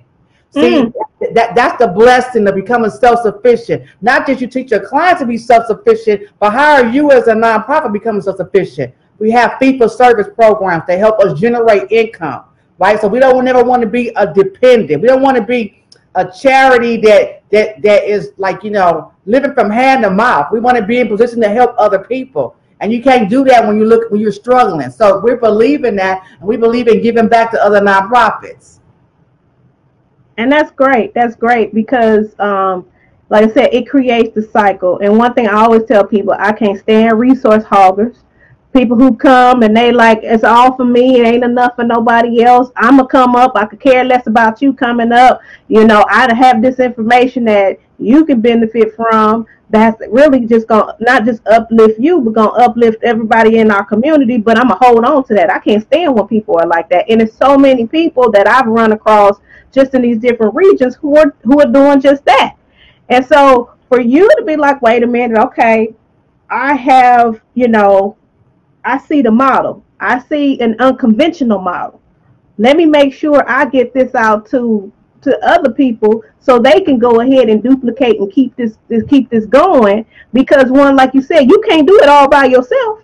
[0.50, 0.92] See, mm.
[1.34, 3.84] that that's the blessing of becoming self-sufficient.
[4.00, 7.34] Not just you teach your clients to be self-sufficient, but how are you as a
[7.34, 8.94] nonprofit becoming self-sufficient?
[9.18, 12.44] We have fee-for-service programs that help us generate income,
[12.78, 13.00] right?
[13.00, 15.00] So we don't never want to be a dependent.
[15.00, 15.84] We don't want to be
[16.14, 20.52] a charity that that that is like you know living from hand to mouth.
[20.52, 23.66] We want to be in position to help other people, and you can't do that
[23.66, 24.90] when you look when you're struggling.
[24.90, 28.80] So we believe in that, and we believe in giving back to other nonprofits.
[30.36, 31.14] And that's great.
[31.14, 32.86] That's great because, um,
[33.30, 34.98] like I said, it creates the cycle.
[34.98, 38.23] And one thing I always tell people, I can't stand resource hoggers
[38.74, 42.42] people who come and they like it's all for me it ain't enough for nobody
[42.42, 42.70] else.
[42.76, 45.40] I'm gonna come up i could care less about you coming up.
[45.68, 50.94] You know i have this information that you can benefit from that's really just gonna
[51.00, 55.04] not just uplift you but gonna uplift everybody in our community but i'm gonna hold
[55.04, 55.50] on to that.
[55.50, 57.08] I can't stand when people are like that.
[57.08, 59.38] And it's so many people that i've run across
[59.72, 62.56] just in these different regions who are who are doing just that.
[63.08, 65.94] And so for you to be like wait a minute okay
[66.50, 68.16] i have you know
[68.84, 69.84] I see the model.
[70.00, 72.00] I see an unconventional model.
[72.58, 76.98] Let me make sure I get this out to to other people so they can
[76.98, 80.04] go ahead and duplicate and keep this, this keep this going
[80.34, 83.00] because one like you said you can't do it all by yourself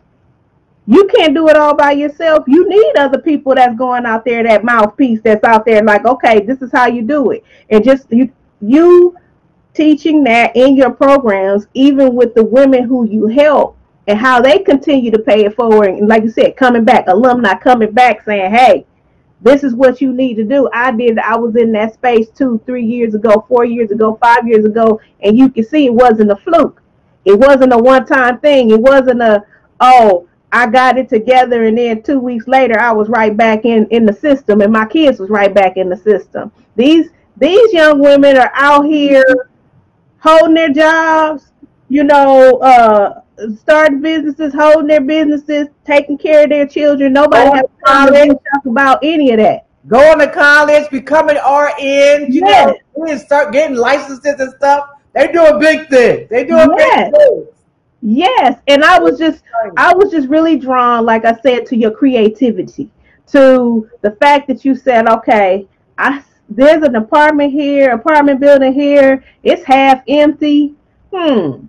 [0.86, 4.42] you can't do it all by yourself you need other people that's going out there
[4.42, 8.06] that mouthpiece that's out there like okay this is how you do it and just
[8.10, 9.16] you you
[9.72, 13.78] teaching that in your programs even with the women who you help
[14.10, 15.90] and how they continue to pay it forward.
[15.90, 18.84] And like you said, coming back, alumni coming back saying, hey,
[19.40, 20.68] this is what you need to do.
[20.72, 24.46] I did, I was in that space two, three years ago, four years ago, five
[24.46, 26.82] years ago, and you can see it wasn't a fluke.
[27.24, 28.70] It wasn't a one time thing.
[28.70, 29.44] It wasn't a,
[29.78, 33.86] oh, I got it together and then two weeks later I was right back in,
[33.88, 36.50] in the system and my kids was right back in the system.
[36.74, 39.48] These these young women are out here
[40.18, 41.52] holding their jobs,
[41.88, 43.20] you know, uh,
[43.58, 47.12] starting businesses, holding their businesses, taking care of their children.
[47.12, 49.66] Nobody has to talk about any of that.
[49.88, 52.74] Going to college, becoming RN, you yes.
[52.96, 54.90] know, start getting licenses and stuff.
[55.14, 56.28] They doing big things.
[56.28, 57.10] They doing yes.
[57.10, 57.46] big things.
[58.02, 59.42] Yes, and I was just
[59.76, 62.90] I was just really drawn, like I said, to your creativity,
[63.28, 65.68] to the fact that you said, okay,
[65.98, 70.74] I there's an apartment here, apartment building here, it's half empty.
[71.14, 71.66] Hmm.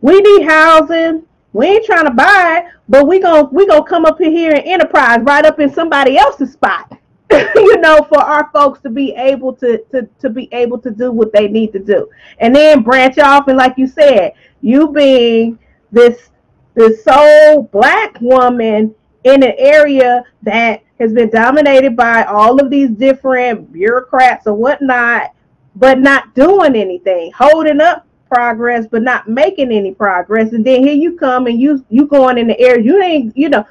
[0.00, 1.24] We need housing.
[1.52, 4.64] We ain't trying to buy it, but we gonna we gonna come up here and
[4.64, 6.92] enterprise right up in somebody else's spot.
[7.30, 11.10] you know, for our folks to be able to, to to be able to do
[11.10, 12.08] what they need to do.
[12.38, 15.58] And then branch off and like you said, you being
[15.90, 16.30] this
[16.74, 18.94] this sole black woman
[19.24, 25.32] in an area that has been dominated by all of these different bureaucrats or whatnot,
[25.76, 30.52] but not doing anything, holding up progress but not making any progress.
[30.52, 33.48] And then here you come and you you going in the area you ain't you
[33.48, 33.64] know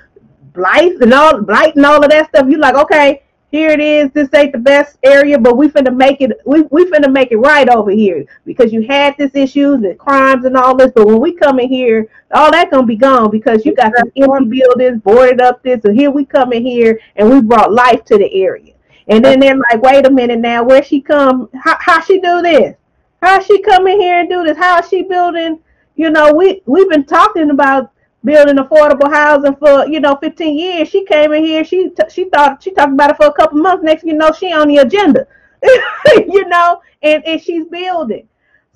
[0.53, 2.47] blight and all blight and all of that stuff.
[2.49, 4.11] You like okay here it is.
[4.11, 6.31] This ain't the best area, but we finna make it.
[6.45, 10.45] We we finna make it right over here because you had this issues and crimes
[10.45, 10.91] and all this.
[10.93, 14.11] But when we come in here, all that gonna be gone because you got some
[14.17, 15.81] empty buildings, boarded up this.
[15.81, 18.73] So here we come in here and we brought life to the area.
[19.07, 21.49] And then they're like, wait a minute now, where she come?
[21.53, 22.75] How how she do this?
[23.21, 24.57] How she come in here and do this?
[24.57, 25.59] How is she building?
[25.95, 27.91] You know, we we've been talking about
[28.23, 30.89] building affordable housing for you know 15 years.
[30.89, 31.63] She came in here.
[31.63, 33.83] She t- she thought she talked about it for a couple months.
[33.83, 35.25] Next, you know, she on the agenda.
[35.63, 38.27] you know, and and she's building.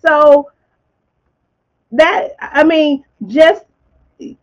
[0.04, 0.50] So
[1.92, 3.66] that I mean, just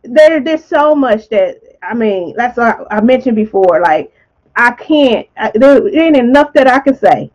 [0.03, 2.33] there there's so much that I mean.
[2.37, 3.81] That's what I mentioned before.
[3.81, 4.13] Like
[4.55, 5.27] I can't.
[5.35, 7.31] I, there ain't enough that I can say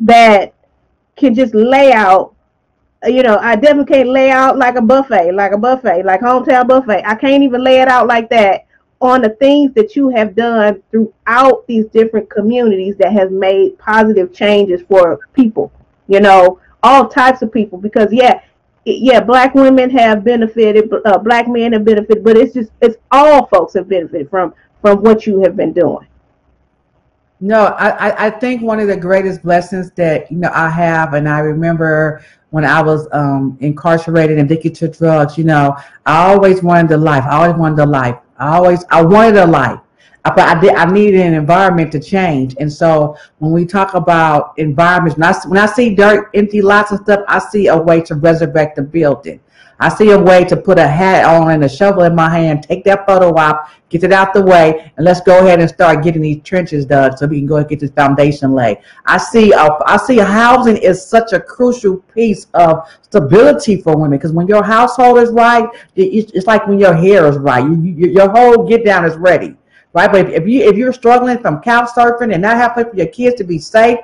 [0.00, 0.54] that
[1.16, 2.34] can just lay out
[3.06, 6.68] you know, I definitely can't lay out like a buffet, like a buffet, like hometown
[6.68, 7.02] buffet.
[7.04, 8.66] I can't even lay it out like that
[9.00, 14.32] on the things that you have done throughout these different communities that has made positive
[14.32, 15.72] changes for people,
[16.06, 17.78] you know, all types of people.
[17.78, 18.40] Because yeah,
[18.84, 23.46] yeah, black women have benefited, uh, black men have benefited, but it's just it's all
[23.46, 26.06] folks have benefited from from what you have been doing.
[27.44, 31.28] No, I, I think one of the greatest blessings that you know I have, and
[31.28, 35.76] I remember when I was um, incarcerated and addicted to drugs, you know,
[36.06, 37.24] I always wanted the life.
[37.24, 38.14] I always wanted the life.
[38.38, 39.80] I always I wanted a life,
[40.24, 40.74] but I did.
[40.74, 42.54] I needed an environment to change.
[42.60, 46.92] And so when we talk about environments, when I, when I see dirt, empty lots
[46.92, 49.40] and stuff, I see a way to resurrect the building.
[49.82, 52.62] I see a way to put a hat on and a shovel in my hand,
[52.62, 56.04] take that photo op, get it out the way, and let's go ahead and start
[56.04, 58.78] getting these trenches dug so we can go and get this foundation laid.
[59.06, 64.16] I see, a, I see housing is such a crucial piece of stability for women
[64.16, 68.06] because when your household is right, it's like when your hair is right, you, you,
[68.06, 69.56] your whole get down is ready,
[69.92, 70.10] right?
[70.10, 73.36] But if, you if you're struggling from couch surfing and not having for your kids
[73.36, 73.98] to be safe,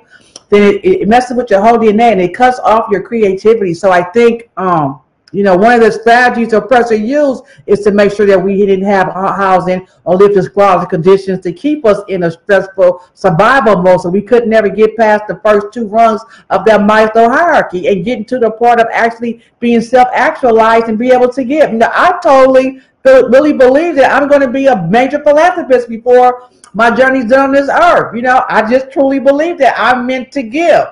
[0.48, 3.74] then it, it messes with your whole DNA and it cuts off your creativity.
[3.74, 5.00] So I think um
[5.32, 8.84] you know, one of the strategies person used is to make sure that we didn't
[8.84, 14.00] have housing or live in squalid conditions to keep us in a stressful survival mode.
[14.00, 18.04] So we could never get past the first two rungs of that Maslow hierarchy and
[18.04, 21.72] getting to the part of actually being self-actualized and be able to give.
[21.72, 26.90] Now, I totally really believe that I'm going to be a major philanthropist before my
[26.90, 28.14] journey's done on this earth.
[28.14, 30.84] You know, I just truly believe that I'm meant to give.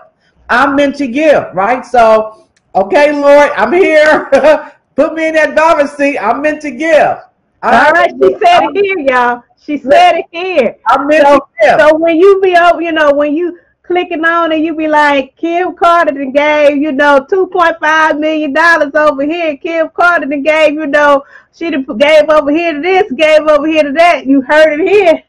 [0.48, 1.84] I'm meant to give, right?
[1.84, 2.46] So
[2.76, 4.28] Okay, Lord, I'm here.
[4.96, 6.18] Put me in that driver's seat.
[6.18, 7.16] I'm meant to give.
[7.62, 9.42] All right, she said it here, y'all.
[9.58, 10.76] She said it here.
[10.86, 11.80] I'm meant so, to give.
[11.80, 15.36] So when you be up, you know, when you clicking on and you be like,
[15.36, 19.56] Kim Carter gave, you know, two point five million dollars over here.
[19.56, 21.24] Kim Carter gave, you know,
[21.54, 24.26] she gave over here to this, gave over here to that.
[24.26, 25.22] You heard it here.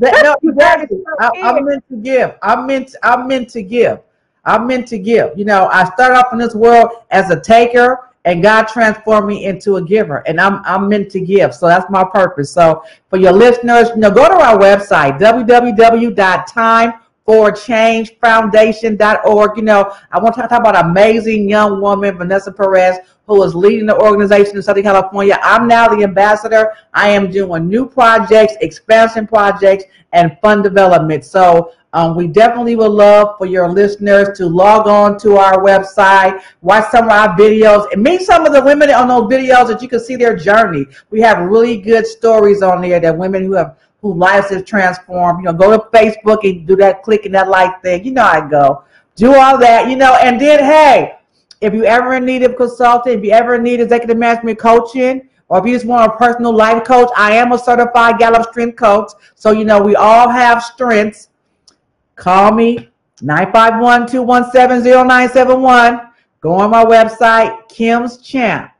[0.22, 1.02] no, exactly.
[1.20, 2.34] I, I'm meant to give.
[2.42, 2.94] I'm meant.
[3.02, 4.00] I'm meant to give.
[4.44, 5.38] I'm meant to give.
[5.38, 9.46] You know, I started off in this world as a taker and God transformed me
[9.46, 11.54] into a giver and I'm I'm meant to give.
[11.54, 12.52] So that's my purpose.
[12.52, 15.18] So for your listeners, you know, go to our website,
[17.30, 19.56] www.timeforchangefoundation.org.
[19.56, 23.86] You know, I want to talk about amazing young woman, Vanessa Perez, who is leading
[23.86, 25.38] the organization in Southern California.
[25.42, 26.72] I'm now the ambassador.
[26.92, 31.24] I am doing new projects, expansion projects, and fund development.
[31.24, 36.42] So um, we definitely would love for your listeners to log on to our website,
[36.62, 39.82] watch some of our videos, and meet some of the women on those videos that
[39.82, 40.86] you can see their journey.
[41.10, 45.40] We have really good stories on there that women who have whose lives have transformed.
[45.40, 48.04] You know, go to Facebook and do that clicking that like thing.
[48.04, 48.84] You know I go.
[49.16, 51.18] Do all that, you know, and then hey,
[51.60, 55.66] if you ever need a consultant, if you ever need executive management coaching, or if
[55.66, 59.10] you just want a personal life coach, I am a certified Gallup strength coach.
[59.34, 61.30] So you know we all have strengths
[62.20, 62.88] Call me
[63.22, 66.10] 951-217-0971.
[66.42, 68.70] Go on my website, Kim's Champ.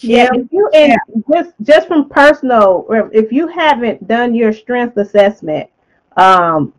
[0.00, 0.98] Yeah, if you and
[1.32, 5.68] just just from personal, if you haven't done your strength assessment,
[6.16, 6.72] um,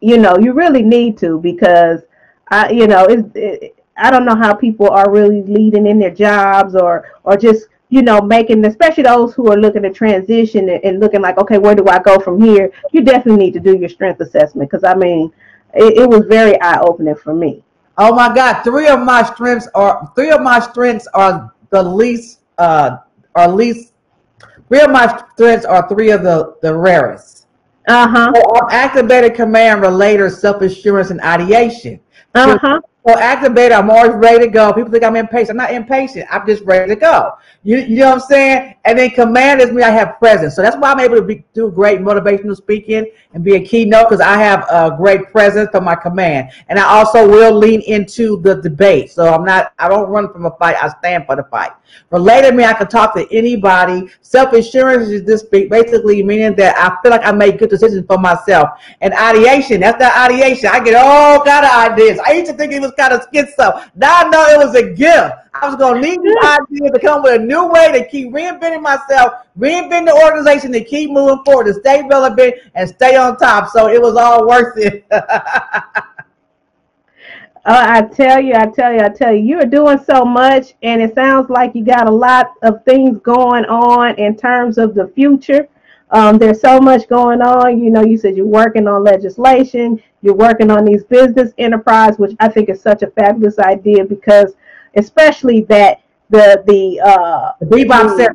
[0.00, 2.00] you know, you really need to because
[2.48, 6.14] I, you know, it's it, I don't know how people are really leading in their
[6.14, 10.84] jobs or or just you know making, especially those who are looking to transition and,
[10.84, 12.70] and looking like, okay, where do I go from here?
[12.92, 15.32] You definitely need to do your strength assessment because I mean,
[15.74, 17.62] it, it was very eye opening for me.
[17.96, 22.40] Oh my God, three of my strengths are three of my strengths are the least
[22.58, 22.98] uh
[23.34, 23.92] are least
[24.68, 27.46] three of my strengths are three of the the rarest.
[27.88, 28.32] Uh-huh.
[28.34, 31.98] So Activator command, relator, self-assurance, and ideation.
[32.34, 32.80] Uh-huh.
[33.08, 34.70] So Activator, I'm always ready to go.
[34.70, 35.52] People think I'm impatient.
[35.52, 36.26] I'm not impatient.
[36.30, 37.38] I'm just ready to go.
[37.62, 38.74] You, you know what I'm saying?
[38.84, 39.82] And then command is me.
[39.82, 40.54] I have presence.
[40.54, 44.10] So that's why I'm able to be, do great motivational speaking and be a keynote
[44.10, 46.50] because I have a great presence for my command.
[46.68, 49.10] And I also will lean into the debate.
[49.10, 50.76] So I'm not, I don't run from a fight.
[50.76, 51.72] I stand for the fight.
[52.10, 54.10] Related me, I can talk to anybody.
[54.20, 58.68] Self-assurance is this basically meaning that I feel like I make good decisions for myself.
[59.00, 60.68] And ideation, that's the ideation.
[60.70, 62.18] I get all kind of ideas.
[62.26, 63.88] I used to think it was kind of schizo.
[63.94, 65.34] Now I know it was a gift.
[65.54, 68.32] I was going to need these ideas to come with a new way to keep
[68.32, 73.36] reinventing myself, reinvent the organization to keep moving forward, to stay relevant and stay on
[73.38, 73.70] top.
[73.70, 75.06] So it was all worth it.
[77.64, 80.72] Uh, I tell you, I tell you, I tell you, you are doing so much,
[80.82, 84.94] and it sounds like you got a lot of things going on in terms of
[84.94, 85.68] the future.
[86.10, 87.82] Um, there's so much going on.
[87.82, 92.34] You know, you said you're working on legislation, you're working on these business enterprise, which
[92.40, 94.54] I think is such a fabulous idea because,
[94.96, 98.34] especially that the the uh, the Bebop Center.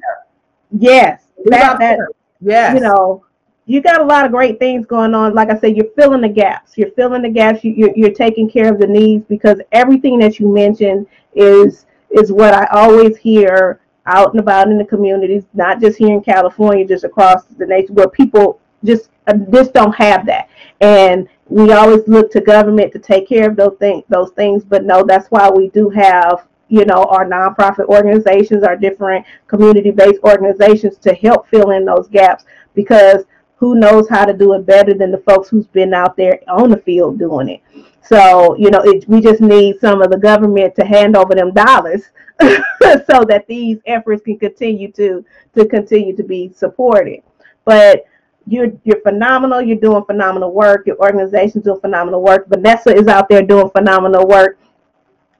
[0.72, 2.00] Yes, that, that
[2.42, 2.76] yes.
[2.76, 3.24] you know
[3.66, 5.34] you got a lot of great things going on.
[5.34, 6.78] Like I said, you're filling the gaps.
[6.78, 7.64] You're filling the gaps.
[7.64, 12.32] You, are you're taking care of the needs because everything that you mentioned is is
[12.32, 16.86] what I always hear out and about in the communities, not just here in California,
[16.86, 20.50] just across the nation, where people just uh, just don't have that.
[20.82, 24.04] And we always look to government to take care of those things.
[24.10, 28.76] Those things, but no, that's why we do have you know our nonprofit organizations, our
[28.76, 33.24] different community-based organizations to help fill in those gaps because
[33.56, 36.70] who knows how to do it better than the folks who's been out there on
[36.70, 37.62] the field doing it.
[38.04, 41.54] So, you know, it, we just need some of the government to hand over them
[41.54, 42.04] dollars
[42.42, 45.26] so that these efforts can continue to
[45.56, 47.22] to continue to be supported.
[47.66, 48.06] But
[48.46, 49.62] you're you're phenomenal.
[49.62, 50.86] You're doing phenomenal work.
[50.86, 52.48] Your organization's doing phenomenal work.
[52.50, 54.58] Vanessa is out there doing phenomenal work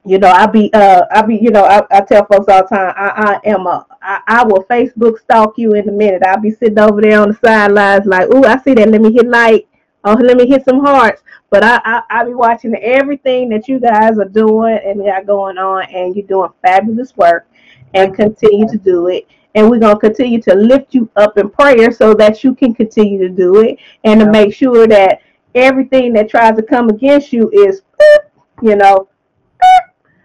[0.06, 2.68] you know, I be uh I be you know I, I tell folks all the
[2.68, 6.22] time I, I am a I, I will Facebook stalk you in a minute.
[6.26, 8.88] I'll be sitting over there on the sidelines like, ooh, I see that.
[8.88, 9.66] Let me hit like,
[10.04, 11.22] oh, let me hit some hearts.
[11.54, 15.56] But I I I be watching everything that you guys are doing and got going
[15.56, 17.46] on, and you're doing fabulous work,
[17.94, 19.28] and continue to do it.
[19.54, 23.20] And we're gonna continue to lift you up in prayer so that you can continue
[23.20, 25.20] to do it, and to make sure that
[25.54, 27.82] everything that tries to come against you is,
[28.60, 29.08] you know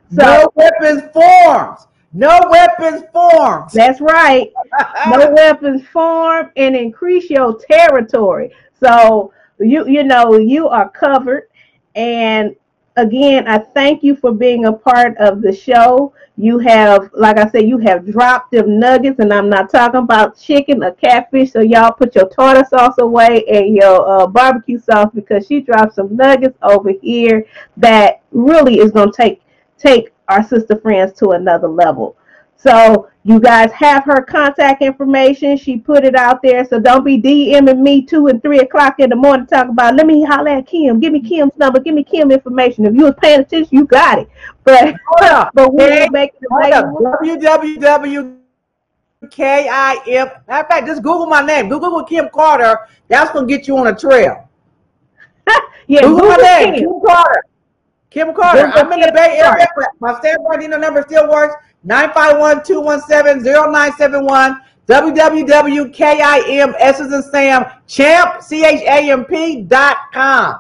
[0.10, 1.78] so, no weapons formed.
[2.12, 3.70] No weapons formed.
[3.72, 4.52] That's right.
[5.12, 8.52] no weapons formed and increase your territory.
[8.80, 11.50] So you you know you are covered.
[11.96, 12.56] And
[12.98, 16.14] again, I thank you for being a part of the show.
[16.38, 20.40] You have, like I said, you have dropped them nuggets, and I'm not talking about
[20.40, 21.52] chicken or catfish.
[21.52, 25.96] So y'all put your tartar sauce away and your uh, barbecue sauce because she dropped
[25.96, 27.46] some nuggets over here
[27.78, 29.42] that really is gonna take
[29.78, 32.16] take our sister friends to another level.
[32.62, 35.56] So you guys have her contact information.
[35.56, 36.66] She put it out there.
[36.66, 40.06] So don't be DMing me two and three o'clock in the morning talk about let
[40.06, 41.00] me holler at Kim.
[41.00, 41.80] Give me Kim's number.
[41.80, 42.86] Give me Kim information.
[42.86, 44.30] If you was paying attention, you got it.
[44.64, 47.00] But but we hey, make it available.
[47.00, 48.36] www.
[49.32, 50.28] K-I-M.
[50.48, 51.68] Matter of fact, just Google my name.
[51.70, 52.88] Google Kim Carter.
[53.08, 54.48] That's gonna get you on a trail.
[55.88, 56.84] yeah, Google, Google my name, Kim.
[56.84, 57.44] Kim Carter.
[58.10, 58.72] Kim Carter.
[58.76, 59.68] I'm in the Bay Area.
[60.00, 61.56] My standby number still works.
[61.88, 64.60] 951-217-0971.
[64.88, 70.60] www.kim, S as in Sam, champ, C-H-A-M-P dot com.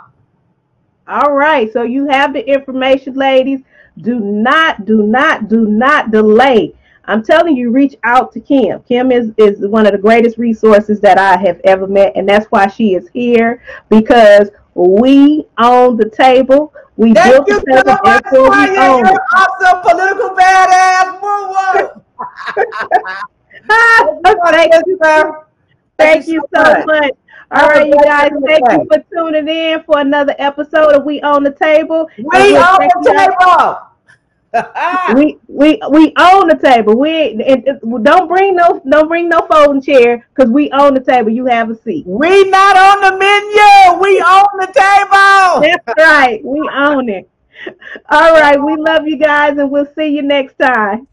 [1.08, 1.72] All right.
[1.74, 3.62] So you have the information, ladies.
[4.02, 6.74] Do not, do not, do not delay.
[7.06, 8.84] I'm telling you, reach out to Kim.
[8.84, 12.14] Kim is, is one of the greatest resources that I have ever met.
[12.16, 16.72] And that's why she is here because we own the table.
[17.00, 19.18] We Thank built you so therefore we own it.
[19.34, 21.22] Awesome political badass.
[21.22, 22.04] Woo
[24.52, 25.46] Thank you, sir.
[25.98, 27.12] Thank you so much.
[27.52, 31.44] All right, you guys, thank you for tuning in for another episode of We Own
[31.44, 32.10] the Table.
[32.18, 33.89] We Own the Table.
[35.16, 36.98] we we we own the table.
[36.98, 41.02] We and, and don't bring no don't bring no folding chair because we own the
[41.02, 41.30] table.
[41.30, 42.06] You have a seat.
[42.08, 44.02] We not on the menu.
[44.02, 45.62] We own the table.
[45.86, 46.42] That's right.
[46.44, 47.30] We own it.
[48.10, 48.62] All right.
[48.62, 51.08] We love you guys, and we'll see you next time.